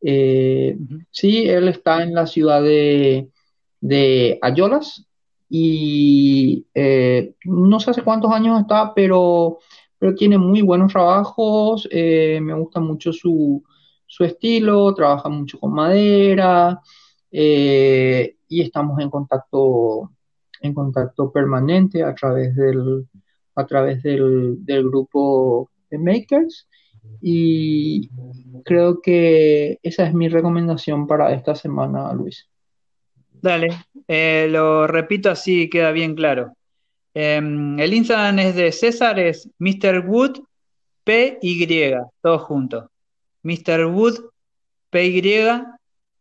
[0.00, 0.76] Eh,
[1.10, 3.28] sí, él está en la ciudad de,
[3.80, 5.06] de Ayolas,
[5.54, 9.58] y eh, no sé hace cuántos años está, pero,
[9.98, 13.62] pero tiene muy buenos trabajos, eh, me gusta mucho su,
[14.20, 16.80] estilo, trabaja mucho con madera
[17.30, 20.10] eh, y estamos en contacto,
[20.62, 23.06] en contacto permanente a través del,
[23.54, 26.68] a través del, del grupo de Makers
[27.20, 28.08] y
[28.64, 32.48] creo que esa es mi recomendación para esta semana, Luis.
[33.40, 33.68] Dale,
[34.06, 36.54] eh, lo repito así queda bien claro.
[37.14, 40.06] Em, el Instagram es de César, es Mr.
[40.06, 40.40] Wood
[41.04, 42.84] PY, todos juntos.
[43.42, 43.86] Mr.
[43.86, 44.20] Wood
[44.90, 45.20] PY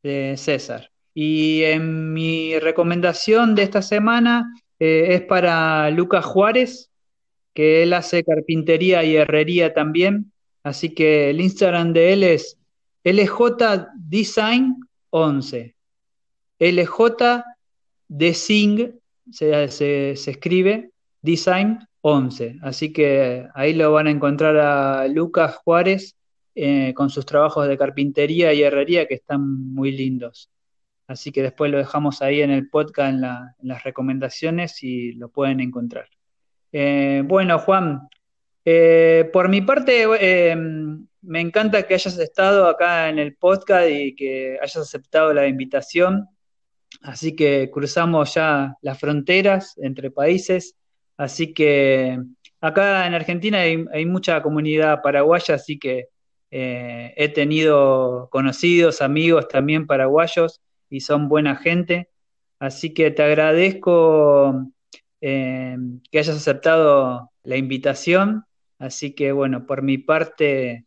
[0.04, 0.91] de César.
[1.14, 6.90] Y en mi recomendación de esta semana eh, es para Lucas Juárez,
[7.54, 10.32] que él hace carpintería y herrería también.
[10.64, 12.58] Así que el Instagram de él es
[13.04, 14.78] LJ Design
[15.10, 15.76] 11.
[16.60, 17.44] LJ
[18.08, 19.00] Design
[19.32, 22.58] se, se, escribe Design 11.
[22.62, 26.16] Así que ahí lo van a encontrar a Lucas Juárez
[26.54, 30.51] eh, con sus trabajos de carpintería y herrería que están muy lindos.
[31.12, 35.60] Así que después lo dejamos ahí en el podcast, en, las recomendaciones y lo pueden
[35.60, 36.08] encontrar.
[36.72, 38.08] Eh, bueno, Juan,
[38.64, 40.08] eh, por mi parte,
[41.22, 46.30] me encanta que hayas estado acá en el podcast y que hayas aceptado la invitación.
[47.02, 50.78] Así que cruzamos ya las fronteras entre países.
[51.18, 52.20] Así que
[52.62, 56.08] acá en Argentina hay, mucha comunidad paraguaya, así que
[56.52, 60.62] eh, he tenido conocidos, amigos también paraguayos
[60.92, 62.10] y son buena gente.
[62.60, 64.68] Así que te agradezco
[65.22, 65.78] eh,
[66.12, 68.46] que hayas aceptado la invitación.
[68.78, 70.86] Así que bueno, por mi parte,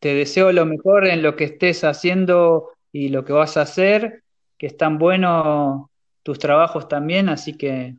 [0.00, 4.24] te deseo lo mejor en lo que estés haciendo y lo que vas a hacer,
[4.58, 5.86] que están buenos
[6.22, 7.94] tus trabajos también, así que...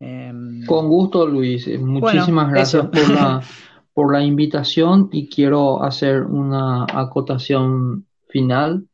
[0.00, 1.68] Em, Con gusto, Luis.
[1.78, 3.42] Muchísimas gracias por la,
[3.94, 8.88] por la invitación y quiero hacer una acotación final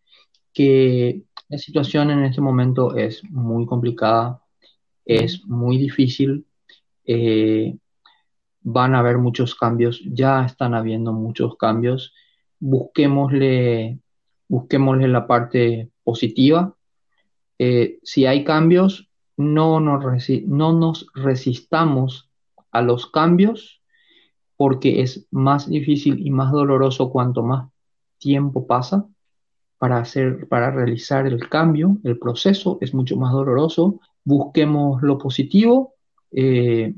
[0.53, 4.41] que la situación en este momento es muy complicada,
[5.05, 6.47] es muy difícil,
[7.05, 7.77] eh,
[8.61, 12.15] van a haber muchos cambios, ya están habiendo muchos cambios.
[12.61, 13.99] Busquémosle,
[14.47, 16.77] busquémosle la parte positiva.
[17.59, 20.05] Eh, si hay cambios, no nos,
[20.47, 22.31] no nos resistamos
[22.71, 23.83] a los cambios
[24.57, 27.69] porque es más difícil y más doloroso cuanto más
[28.19, 29.09] tiempo pasa
[29.81, 33.99] para hacer, para realizar el cambio, el proceso es mucho más doloroso.
[34.23, 35.95] Busquemos lo positivo,
[36.33, 36.93] eh,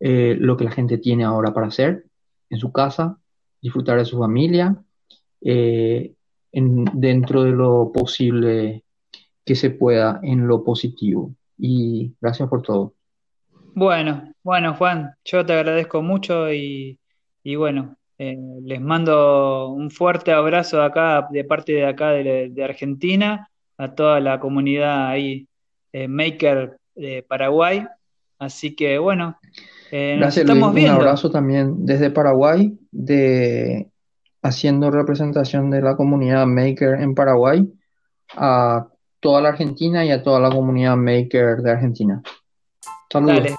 [0.00, 2.06] eh, lo que la gente tiene ahora para hacer
[2.48, 3.18] en su casa,
[3.60, 4.82] disfrutar de su familia,
[5.42, 6.14] eh,
[6.50, 8.84] dentro de lo posible
[9.44, 11.34] que se pueda en lo positivo.
[11.58, 12.94] Y gracias por todo.
[13.74, 16.98] Bueno, bueno, Juan, yo te agradezco mucho y,
[17.58, 23.94] bueno, eh, les mando un fuerte abrazo acá, de parte de acá de, Argentina, a
[23.94, 25.46] toda la comunidad ahí,
[25.92, 27.86] eh, Maker de Paraguay.
[28.40, 29.38] Así que bueno,
[29.92, 30.94] eh, nos estamos viendo.
[30.94, 33.88] Un abrazo también desde Paraguay, de
[34.42, 37.68] haciendo representación de la comunidad Maker en Paraguay
[38.36, 38.86] a
[39.20, 42.22] toda la Argentina y a toda la comunidad Maker de Argentina.
[43.10, 43.54] Saludos.